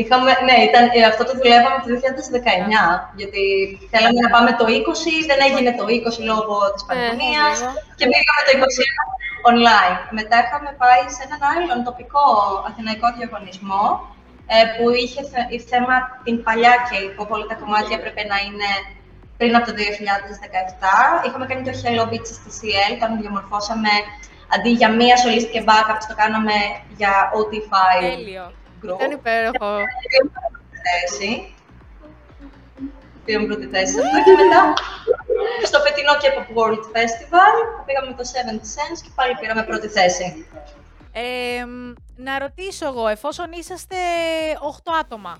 Είχαμε, 0.00 0.30
ναι, 0.48 0.56
ήταν, 0.68 0.82
ε, 0.96 1.00
αυτό 1.12 1.22
το 1.28 1.32
δουλεύαμε 1.40 1.78
το 1.82 1.88
2019, 1.94 2.88
γιατί 3.20 3.42
θέλαμε 3.92 4.18
να 4.26 4.30
πάμε 4.34 4.50
το 4.60 4.64
20, 4.78 5.14
δεν 5.30 5.38
έγινε 5.48 5.70
το 5.80 5.84
20 5.98 6.16
λόγω 6.30 6.56
της 6.74 6.82
πανδημίας 6.88 7.54
λίγο. 7.60 7.72
και 7.98 8.06
πήγαμε 8.12 8.42
το 8.46 8.52
21 8.60 9.02
online. 9.50 9.96
Μετά 10.18 10.36
είχαμε 10.44 10.70
πάει 10.82 11.04
σε 11.14 11.22
έναν 11.26 11.40
άλλον 11.52 11.78
τοπικό 11.88 12.26
αθηναϊκό 12.68 13.06
διαγωνισμό 13.16 13.84
ε, 14.54 14.56
που 14.74 14.84
είχε 15.02 15.20
θε- 15.30 15.50
η 15.56 15.58
θέμα 15.70 15.94
την 16.24 16.36
παλιά 16.46 16.74
K-pop, 16.88 17.28
όλα 17.36 17.46
τα 17.50 17.56
κομμάτια 17.62 17.94
έπρεπε 17.98 18.22
να 18.32 18.38
είναι 18.46 18.70
πριν 19.38 19.52
από 19.58 19.64
το 19.68 19.72
2017. 19.78 21.26
Είχαμε 21.26 21.44
κάνει 21.50 21.62
το 21.68 21.72
Hello 21.82 22.04
Beaches 22.10 22.34
στη 22.38 22.50
CL, 22.58 22.90
όταν 22.98 23.10
διαμορφώσαμε 23.20 23.92
αντί 24.54 24.70
για 24.80 24.90
μία 24.98 25.16
solist 25.22 25.48
και 25.54 25.62
backup, 25.68 25.98
το 26.08 26.14
κάναμε 26.22 26.56
για 26.98 27.12
OT5 27.38 27.74
Τέλειο. 28.16 28.44
Group. 28.84 28.98
Ήταν 28.98 29.10
υπέροχο. 29.10 29.70
Πήραμε 30.08 30.30
πρώτη 30.38 30.76
θέση. 30.86 31.54
Πήραμε 33.24 33.46
πρώτη 33.46 33.66
θέση 33.66 33.92
σε 33.92 34.00
αυτό 34.00 34.18
και 34.24 34.34
μετά 34.42 34.74
στο 35.64 35.78
φετινό 35.80 36.12
K-pop 36.20 36.48
World 36.58 36.84
Festival 36.94 37.54
που 37.76 37.84
πήγαμε 37.86 38.08
με 38.08 38.16
το 38.20 38.24
Seven 38.32 38.58
Sense 38.72 38.98
και 39.02 39.10
πάλι 39.14 39.34
πήραμε 39.40 39.62
πρώτη 39.64 39.88
θέση. 39.88 40.46
Ε, 41.12 41.64
μ, 41.64 41.92
να 42.16 42.38
ρωτήσω 42.38 42.86
εγώ, 42.86 43.08
εφόσον 43.08 43.52
είσαστε 43.52 43.96
8 44.84 44.92
άτομα, 45.00 45.38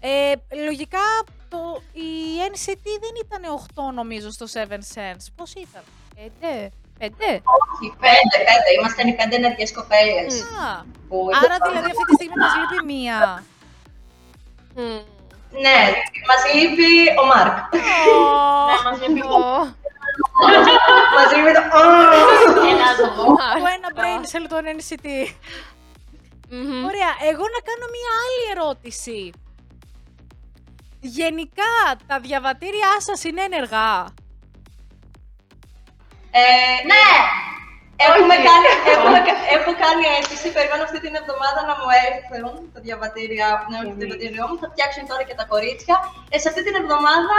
ε, 0.00 0.32
λογικά 0.64 0.98
το, 1.48 1.80
η 1.92 2.10
NCT 2.52 2.84
δεν 3.00 3.14
ήταν 3.24 3.42
8 3.90 3.94
νομίζω 3.94 4.30
στο 4.30 4.46
Seven 4.52 4.80
Sense. 4.94 5.26
Πώς 5.34 5.52
ήταν; 5.52 5.82
Πέντε. 6.14 6.70
Πέντε. 7.04 7.30
Όχι, 7.56 7.86
πέντε, 8.04 8.36
πέντε. 8.48 8.68
Ήμασταν 8.78 9.06
οι 9.08 9.14
πέντε 9.18 9.36
ενεργές 9.40 9.70
κοπέλες. 9.78 10.34
Α, 10.42 10.70
που 11.08 11.16
άρα 11.44 11.56
δηλαδή 11.68 11.90
αυτή 11.94 12.04
τη 12.08 12.14
στιγμή 12.18 12.36
μας 12.42 12.52
λείπει 12.60 12.78
μία. 12.92 13.18
Μμμ. 14.76 15.00
Ναι, 15.64 15.78
μας 16.28 16.40
λείπει 16.54 16.92
ο 17.20 17.24
Μάρκ. 17.30 17.56
Ναι, 17.74 18.76
μας 18.86 18.96
λείπει 19.02 19.20
Ω, 19.20 19.38
μας 21.16 21.28
λείπει 21.34 21.52
το... 21.56 21.60
ένα 22.72 22.88
ζώο. 22.98 23.24
Το 23.62 23.66
ένα 23.76 23.90
brain 23.98 24.22
cell 24.30 24.46
των 24.52 24.62
NCT. 24.76 25.06
μμμ. 26.50 26.84
Ωραία, 26.90 27.10
εγώ 27.30 27.44
να 27.54 27.60
κάνω 27.68 27.86
μία 27.96 28.10
άλλη 28.22 28.42
ερώτηση. 28.54 29.32
Γενικά, 31.00 31.74
τα 32.06 32.20
διαβατήριά 32.20 32.92
σας 32.98 33.24
είναι 33.24 33.42
ενεργά; 33.42 34.06
Ε, 36.40 36.42
Ναι! 36.90 37.06
Έχουμε 38.08 38.34
Όχι. 38.38 38.46
κάνει, 38.48 38.68
έχουμε, 38.94 39.18
κα- 39.28 39.42
έχω 39.56 39.70
κάνει 39.84 40.02
αίτηση, 40.14 40.46
περιμένω 40.56 40.82
αυτή 40.88 40.98
την 41.04 41.12
εβδομάδα 41.20 41.60
να 41.68 41.74
μου 41.78 41.88
έρθουν 42.06 42.54
τα 42.74 42.80
διαβατήρια, 42.86 43.46
να 43.70 43.74
έρθουν 43.78 43.92
το 43.94 44.00
διαβατήριό 44.04 44.44
μου, 44.48 44.56
θα 44.62 44.68
φτιάξουν 44.72 45.02
τώρα 45.10 45.22
και 45.28 45.36
τα 45.40 45.44
κορίτσια. 45.52 45.94
Ε, 46.34 46.36
σε 46.42 46.46
αυτή 46.50 46.60
την 46.66 46.74
εβδομάδα 46.82 47.36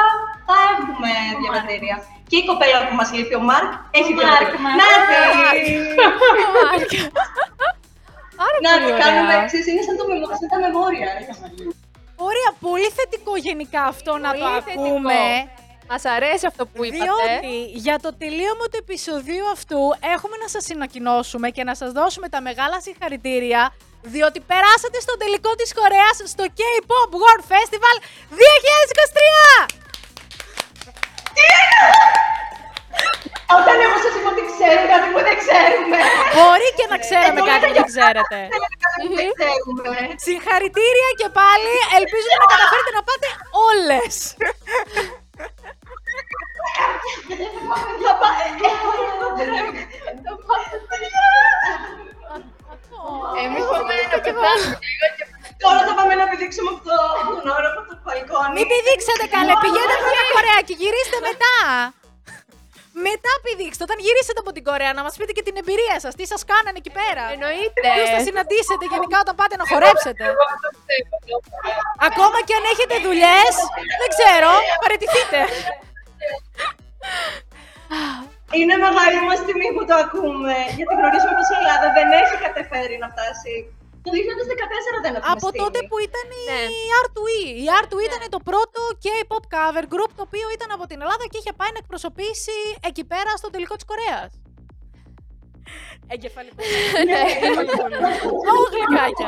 θα 0.48 0.58
έχουμε 0.74 1.12
διαβατήρια. 1.42 1.96
Και 2.30 2.38
η 2.42 2.44
κοπέλα 2.50 2.80
που 2.88 2.94
μας 3.00 3.10
λείπει, 3.16 3.36
ο 3.42 3.44
Μάρκ, 3.50 3.72
έχει 4.00 4.12
Μάρκ, 4.14 4.26
διαβατήρια. 4.28 4.60
Μάρκ. 4.66 4.78
Να 4.82 4.86
έρθει! 4.96 5.74
Μάρκα. 6.56 7.00
Άρα 8.46 8.58
Να 8.66 8.72
πολύ 8.74 8.86
το 8.92 9.00
κάνουμε, 9.04 9.34
ωραία. 9.36 9.48
ξέρεις, 9.50 9.66
είναι 9.72 9.84
σαν, 9.88 9.96
το, 10.00 10.04
μεμο- 10.10 10.36
σαν 10.42 10.50
τα 10.54 10.58
μεμόρια. 10.64 11.08
ρε. 11.18 11.24
Ωραία, 12.30 12.50
πολύ 12.68 12.90
θετικό 12.98 13.34
γενικά 13.48 13.82
αυτό 13.94 14.12
να 14.26 14.30
το 14.42 14.46
Πολύ 14.48 14.62
θετικό. 14.66 14.82
ακούμε. 14.86 15.20
Μας 15.90 16.06
αρέσει 16.06 16.46
αυτό 16.52 16.66
που 16.66 16.84
είπατε. 16.86 17.04
Διότι 17.04 17.56
για 17.86 17.98
το 18.00 18.10
τελείωμα 18.22 18.66
του 18.72 18.78
επεισοδίου 18.84 19.48
αυτού 19.56 19.80
έχουμε 20.16 20.36
να 20.44 20.48
σας 20.48 20.64
ανακοινώσουμε 20.76 21.48
και 21.56 21.64
να 21.70 21.76
σας 21.76 21.92
δώσουμε 21.92 22.28
τα 22.30 22.42
μεγάλα 22.42 22.78
συγχαρητήρια 22.82 23.62
διότι 24.14 24.40
περάσατε 24.52 24.98
στο 25.06 25.14
τελικό 25.22 25.52
της 25.60 25.70
Κορέας 25.80 26.16
στο 26.34 26.44
K-Pop 26.58 27.10
World 27.22 27.44
Festival 27.54 27.96
2023! 28.40 29.76
Όταν 33.60 33.76
εγώ 33.86 33.98
σας 34.04 34.14
είπα 34.18 34.30
ότι 34.34 34.44
ξέρω 34.54 34.82
κάτι 34.94 35.08
που 35.14 35.20
δεν 35.28 35.36
ξέρουμε. 35.44 35.98
Μπορεί 36.36 36.68
και 36.78 36.86
να 36.94 36.98
ξέραμε 37.06 37.40
κάτι 37.52 37.64
που 37.70 37.76
δεν 37.80 37.88
ξέρετε. 37.94 38.38
Κάτι 38.54 39.06
που 39.10 39.16
δεν 39.20 39.30
ξέρουμε. 39.40 39.98
Συγχαρητήρια 40.28 41.10
και 41.20 41.28
πάλι. 41.40 41.74
Ελπίζουμε 42.00 42.36
να 42.44 42.48
καταφέρετε 42.54 42.92
να 42.98 43.04
πάτε 43.10 43.28
όλες. 43.70 44.14
Θα 44.28 44.42
πά- 44.42 44.54
ε, 44.98 45.04
ε, 45.06 45.64
θα 45.64 45.72
πάω. 45.86 46.05
Εμείς 53.44 53.64
πάμε 53.72 53.94
να 54.12 54.18
πετάμε 54.26 54.68
λίγο 54.88 55.08
και 55.16 55.24
Τώρα 55.64 55.80
θα 55.88 55.94
πάμε 55.98 56.14
να 56.22 56.26
πηδήξουμε 56.32 56.70
από, 56.74 56.82
το, 56.88 56.96
από 57.22 57.32
τον 57.38 57.48
όροφο 57.58 57.82
του 57.88 57.96
μπαλκόνι. 58.04 58.54
Μην 58.58 58.66
πηδήξετε 58.72 59.26
καλέ, 59.36 59.54
πηγαίνετε 59.64 59.96
πρώτα 60.04 60.24
Κορέα 60.36 60.60
και 60.68 60.76
γυρίστε 60.82 61.18
μετά. 61.30 61.56
Μετά 63.10 63.32
πηδήξτε, 63.44 63.84
όταν 63.88 63.98
γυρίσετε 64.06 64.40
από 64.44 64.52
την 64.56 64.64
Κορέα, 64.68 64.92
να 65.00 65.04
μας 65.06 65.14
πείτε 65.18 65.32
και 65.38 65.44
την 65.48 65.56
εμπειρία 65.62 65.98
σας. 66.04 66.14
Τι 66.18 66.26
σας 66.32 66.42
κάνανε 66.52 66.78
εκεί 66.82 66.94
πέρα. 67.00 67.24
Εννοείται. 67.36 67.82
Ποιου 67.96 68.08
θα 68.16 68.22
συναντήσετε 68.28 68.84
γενικά 68.94 69.18
όταν 69.24 69.34
πάτε 69.40 69.56
να 69.62 69.66
χορέψετε. 69.72 70.24
Ακόμα 72.10 72.38
και 72.48 72.54
αν 72.60 72.64
έχετε 72.74 72.96
δουλειές, 73.08 73.54
δεν 74.02 74.10
ξέρω, 74.16 74.52
παραιτηθείτε. 74.84 75.40
Είναι 78.58 78.76
μεγάλη 78.86 79.20
μας 79.28 79.40
τιμή 79.48 79.70
που 79.76 79.84
το 79.90 79.96
ακούμε, 80.04 80.56
γιατί 80.78 80.94
γνωρίζουμε 81.00 81.34
πως 81.40 81.48
η 81.54 81.56
Ελλάδα 81.60 81.88
δεν 81.98 82.08
έχει 82.22 82.36
καταφέρει 82.46 82.96
να 83.04 83.08
φτάσει. 83.14 83.54
Το 84.06 84.10
2014 84.18 84.98
δεν 85.06 85.14
έχουμε 85.18 85.34
Από 85.36 85.48
στείλει. 85.50 85.62
τότε 85.64 85.80
που 85.90 85.98
ήταν 86.08 86.26
η 86.40 86.44
Ναι. 86.52 86.62
R2E. 87.04 87.40
Η 87.64 87.66
R2E 87.82 88.04
ήταν 88.10 88.22
το 88.36 88.40
πρώτο 88.50 88.82
K-pop 89.04 89.44
cover 89.56 89.86
group 89.94 90.12
το 90.18 90.24
οποίο 90.28 90.48
ήταν 90.58 90.70
από 90.76 90.86
την 90.90 90.98
Ελλάδα 91.04 91.24
και 91.32 91.38
είχε 91.42 91.54
πάει 91.60 91.72
να 91.76 91.80
εκπροσωπήσει 91.84 92.58
εκεί 92.90 93.04
πέρα 93.12 93.32
στο 93.42 93.50
τελικό 93.54 93.76
της 93.80 93.86
Κορέας. 93.92 94.32
Εγκεφαλικό. 96.14 96.62
Ναι. 97.10 97.22
Ω, 98.54 98.56
γλυκάκια. 98.74 99.28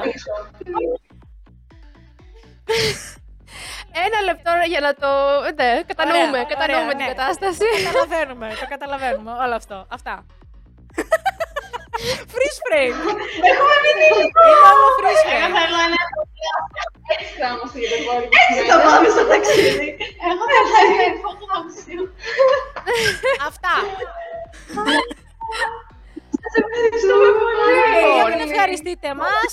Ένα 4.05 4.19
λεπτό 4.29 4.51
για 4.71 4.81
να 4.85 4.91
το. 5.01 5.09
Ναι, 5.59 5.69
κατανοούμε, 5.89 6.37
Ωραία, 6.37 6.43
κατανοούμε 6.53 6.91
ωραία, 6.93 6.97
την 6.99 7.05
ναι. 7.05 7.11
κατάσταση. 7.13 7.67
Καταλαβαίνουμε, 7.87 8.47
το 8.61 8.65
καταλαβαίνουμε 8.73 9.31
όλο 9.43 9.55
αυτό. 9.61 9.77
Αυτά. 9.97 10.13
Freeze 12.33 12.59
frame. 12.65 12.97
Έχουμε 13.51 13.75
μείνει 13.83 14.05
Είναι 14.19 14.65
όλο 14.71 14.85
freeze 14.97 15.23
Εγώ 15.33 15.47
frame. 15.47 15.55
θέλω 15.57 15.77
ένα. 15.87 16.01
Έτσι 17.13 17.33
θα 17.41 17.47
είμαστε 17.53 17.77
για 17.81 17.89
το 17.91 17.97
επόμενο. 18.01 18.29
Έτσι 18.43 18.61
θα 18.71 18.77
πάμε 18.85 19.07
στο 19.15 19.23
ταξίδι. 19.31 19.87
Εγώ 20.29 20.43
θέλω 20.51 20.71
ένα 20.93 21.05
υπόγραψη. 21.13 21.93
Αυτά. 23.49 23.73
Σας 26.43 26.53
ευχαριστούμε 26.61 27.29
πολύ. 27.43 27.61
Παιδιά, 27.67 28.05
Λοιπόν, 28.05 28.29
μην 28.31 28.41
ευχαριστείτε 28.49 29.09
μας. 29.23 29.51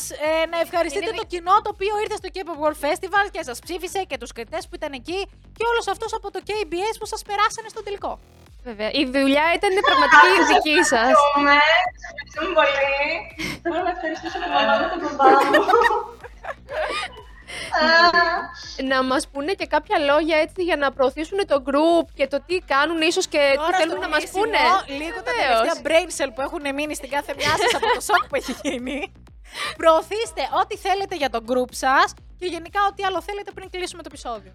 να 0.52 0.58
ευχαριστείτε 0.64 1.10
το 1.20 1.24
κοινό 1.32 1.54
το 1.64 1.70
οποίο 1.74 1.94
ήρθε 2.04 2.16
στο 2.20 2.28
K-pop 2.34 2.56
World 2.62 2.78
Festival 2.86 3.24
και 3.34 3.42
σας 3.48 3.56
ψήφισε 3.64 4.00
και 4.10 4.16
τους 4.20 4.30
κριτές 4.36 4.62
που 4.68 4.74
ήταν 4.80 4.92
εκεί 5.00 5.18
και 5.58 5.64
όλου 5.70 5.82
αυτού 5.92 6.06
από 6.18 6.28
το 6.34 6.38
KBS 6.48 6.94
που 7.00 7.06
σας 7.12 7.20
περάσανε 7.28 7.68
στο 7.74 7.82
τελικό. 7.86 8.12
Βέβαια. 8.68 8.90
Η 9.00 9.02
δουλειά 9.16 9.46
ήταν 9.58 9.72
πραγματική 9.88 10.36
δική 10.52 10.76
σας. 10.92 11.06
Ευχαριστούμε. 11.12 11.54
Σας 12.02 12.10
ευχαριστούμε 12.10 12.50
πολύ. 12.60 12.88
Θέλω 13.62 13.80
να 13.88 13.92
ευχαριστήσω 13.96 14.36
τον 14.42 14.50
μαμά 14.56 14.74
μου 14.80 14.86
και 14.92 14.98
τον 15.04 15.12
μπαμπά 15.16 15.38
μου. 15.48 16.03
Α, 18.84 18.88
Να 18.92 19.02
μας 19.02 19.28
πούνε 19.32 19.52
και 19.52 19.66
κάποια 19.66 19.98
λόγια 19.98 20.36
έτσι 20.38 20.62
για 20.68 20.76
να 20.76 20.92
προωθήσουν 20.92 21.38
το 21.46 21.62
group 21.68 22.06
και 22.14 22.26
το 22.26 22.38
τι 22.46 22.56
κάνουν, 22.72 23.00
ίσως 23.00 23.26
και 23.32 23.42
τι 23.50 23.56
Τώρα 23.56 23.76
θέλουν 23.80 23.96
στο 23.96 24.00
να 24.00 24.08
μας 24.08 24.18
κλείσιμο, 24.18 24.42
πούνε. 24.42 24.58
Λίγο 25.02 25.18
τα 25.26 25.32
Βεβαίως. 25.32 25.60
τελευταία 25.60 25.76
brain 25.86 26.08
cell 26.16 26.30
που 26.34 26.40
έχουν 26.46 26.64
μείνει 26.76 26.94
στην 26.94 27.10
κάθε 27.10 27.34
μια 27.38 27.52
σας 27.60 27.74
από 27.78 27.86
το 27.94 28.00
σοκ 28.08 28.22
που 28.28 28.34
έχει 28.40 28.54
γίνει. 28.62 29.12
Προωθήστε 29.80 30.42
ό,τι 30.60 30.76
θέλετε 30.76 31.14
για 31.22 31.30
το 31.34 31.40
group 31.50 31.70
σας 31.84 32.08
και 32.38 32.46
γενικά 32.54 32.80
ό,τι 32.90 33.00
άλλο 33.08 33.20
θέλετε 33.28 33.50
πριν 33.56 33.70
κλείσουμε 33.70 34.02
το 34.02 34.08
επεισόδιο. 34.12 34.52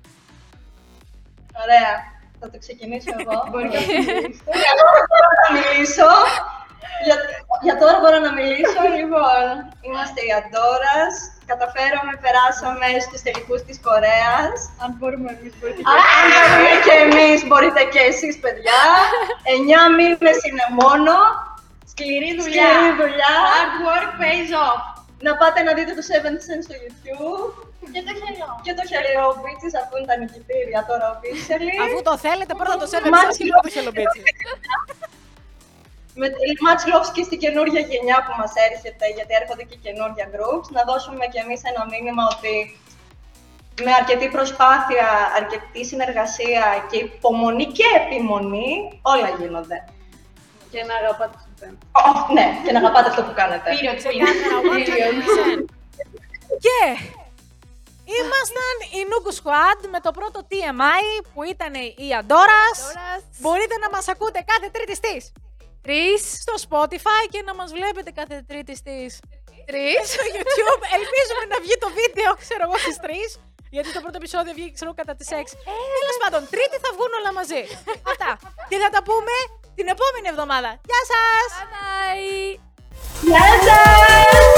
Ωραία. 1.64 1.92
Θα 2.40 2.50
το 2.52 2.58
ξεκινήσω 2.64 3.10
εγώ. 3.20 3.34
Μπορεί 3.52 3.64
να 3.76 3.80
μιλήσει. 3.80 4.42
Εγώ 4.72 4.86
μπορώ 5.10 5.30
να 5.44 5.48
μιλήσω. 5.58 6.10
Για, 7.06 7.18
για 7.66 7.76
τώρα 7.82 7.96
μπορώ 8.02 8.18
να 8.28 8.32
μιλήσω. 8.40 8.82
Λοιπόν, 9.00 9.46
είμαστε 9.86 10.20
οι 10.26 10.32
Αντόρας. 10.40 11.14
Καταφέραμε, 11.52 12.14
περάσαμε 12.24 12.88
στους 13.06 13.20
τελικούς 13.26 13.62
της 13.68 13.78
Κορέας. 13.88 14.58
Αν 14.84 14.90
μπορούμε 14.98 15.30
εμείς, 15.36 15.54
μπορείτε 15.58 15.82
Αν 15.94 16.00
μπορούμε 16.32 16.74
και 16.86 16.96
εμείς, 17.06 17.40
μπορείτε 17.48 17.82
και 17.94 18.02
εσείς, 18.12 18.36
παιδιά. 18.44 18.82
Εννιά 19.54 19.84
μήνες 19.98 20.40
είναι 20.48 20.66
μόνο. 20.82 21.14
Σκληρή 21.92 22.32
δουλειά. 22.40 22.70
Σκληρή 22.70 22.92
δουλειά. 23.02 23.36
Hard 23.54 23.76
work 23.88 24.12
pays 24.22 24.52
off. 24.68 24.84
Να 25.26 25.32
πάτε 25.40 25.60
να 25.68 25.72
δείτε 25.78 25.92
το 26.00 26.04
Seven 26.10 26.36
Sense 26.46 26.64
στο 26.68 26.76
YouTube. 26.84 27.52
Και 27.94 28.02
το 28.08 28.14
χελό. 28.22 28.50
Και 28.66 28.74
το 28.80 28.84
Hello 28.92 29.28
Beaches, 29.44 29.74
αφού 29.82 29.94
είναι 29.98 30.10
τα 30.12 30.18
νικητήρια 30.22 30.80
τώρα 30.90 31.06
officially. 31.16 31.76
Αφού 31.86 31.98
το 32.10 32.14
θέλετε, 32.26 32.54
πρώτα 32.62 32.76
το 32.82 32.88
Seven 32.94 33.12
Much 33.16 33.30
Stars 33.30 33.38
και 33.38 33.46
μετά 33.50 33.62
το 33.66 33.72
Hello 33.76 33.92
Beaches. 33.98 34.26
Με 36.20 36.28
much 36.66 36.84
love 36.92 37.08
και 37.16 37.24
στην 37.28 37.40
καινούργια 37.44 37.82
γενιά 37.92 38.18
που 38.26 38.34
μας 38.42 38.52
έρχεται, 38.70 39.06
γιατί 39.16 39.34
έρχονται 39.42 39.66
και 39.70 39.78
καινούργια 39.86 40.26
groups, 40.36 40.68
να 40.78 40.82
δώσουμε 40.90 41.24
κι 41.32 41.40
εμείς 41.44 41.62
ένα 41.72 41.82
μήνυμα 41.92 42.24
ότι 42.34 42.54
με 43.86 43.92
αρκετή 44.00 44.28
προσπάθεια, 44.36 45.08
αρκετή 45.40 45.82
συνεργασία 45.92 46.64
και 46.90 46.98
υπομονή 47.08 47.66
και 47.78 47.88
επιμονή, 48.00 48.70
όλα 49.14 49.30
γίνονται. 49.40 49.78
και 50.72 50.82
να 50.90 50.94
αγαπάτε 51.02 51.36
τους 51.44 51.54
φans. 51.60 51.78
Ω, 52.02 52.34
ναι, 52.38 52.46
και 52.64 52.72
να 52.72 52.80
αγαπάτε 52.84 53.10
αυτό 53.12 53.22
που 53.28 53.34
κάνετε. 53.40 53.68
Πήρε 53.70 53.92
το 53.92 53.98
Ξεκάθαρα, 53.98 54.58
100%. 54.62 55.66
Και 56.66 56.80
ήμασταν 58.20 58.76
η 58.98 59.02
Nuku 59.10 59.32
Squad 59.40 59.80
με 59.94 60.00
το 60.06 60.12
πρώτο 60.12 60.40
TMI 60.50 61.04
που 61.34 61.44
ήταν 61.54 61.74
η 62.06 62.10
Αντόρας. 62.20 62.80
Μπορείτε 63.42 63.76
να 63.84 63.90
μας 63.90 64.08
ακούτε 64.08 64.40
κάθε 64.52 64.68
τρίτη 64.74 64.96
στις 64.96 65.24
Τρεις. 65.86 66.22
στο 66.44 66.54
Spotify 66.66 67.24
και 67.34 67.42
να 67.48 67.54
μας 67.60 67.70
βλέπετε 67.78 68.10
κάθε 68.20 68.36
τρίτη 68.50 68.74
στις 68.82 69.10
Τρεις. 69.70 70.02
στο 70.14 70.24
YouTube. 70.36 70.82
Ελπίζουμε 70.98 71.44
να 71.54 71.58
βγει 71.64 71.76
το 71.84 71.90
βίντεο, 72.00 72.30
ξέρω 72.44 72.64
εγώ, 72.68 72.78
στις 72.86 72.98
3. 73.06 73.30
Γιατί 73.76 73.90
το 73.96 74.00
πρώτο 74.04 74.18
επεισόδιο 74.22 74.52
βγήκε, 74.58 74.74
ξέρω, 74.78 74.92
κατά 75.02 75.14
τις 75.20 75.28
6. 75.32 75.54
Τέλος 76.02 76.18
πάντων, 76.24 76.42
Τρίτη 76.54 76.78
θα 76.84 76.90
βγουν 76.96 77.12
όλα 77.20 77.32
μαζί. 77.40 77.62
Αυτά. 78.12 78.32
Και 78.70 78.78
θα 78.84 78.90
τα 78.96 79.02
πούμε 79.08 79.34
την 79.78 79.88
επόμενη 79.96 80.28
εβδομάδα. 80.34 80.70
Γεια 80.90 81.02
σας! 81.12 81.50
Bye. 81.74 82.60
Γεια 83.28 83.46
σας! 83.68 84.49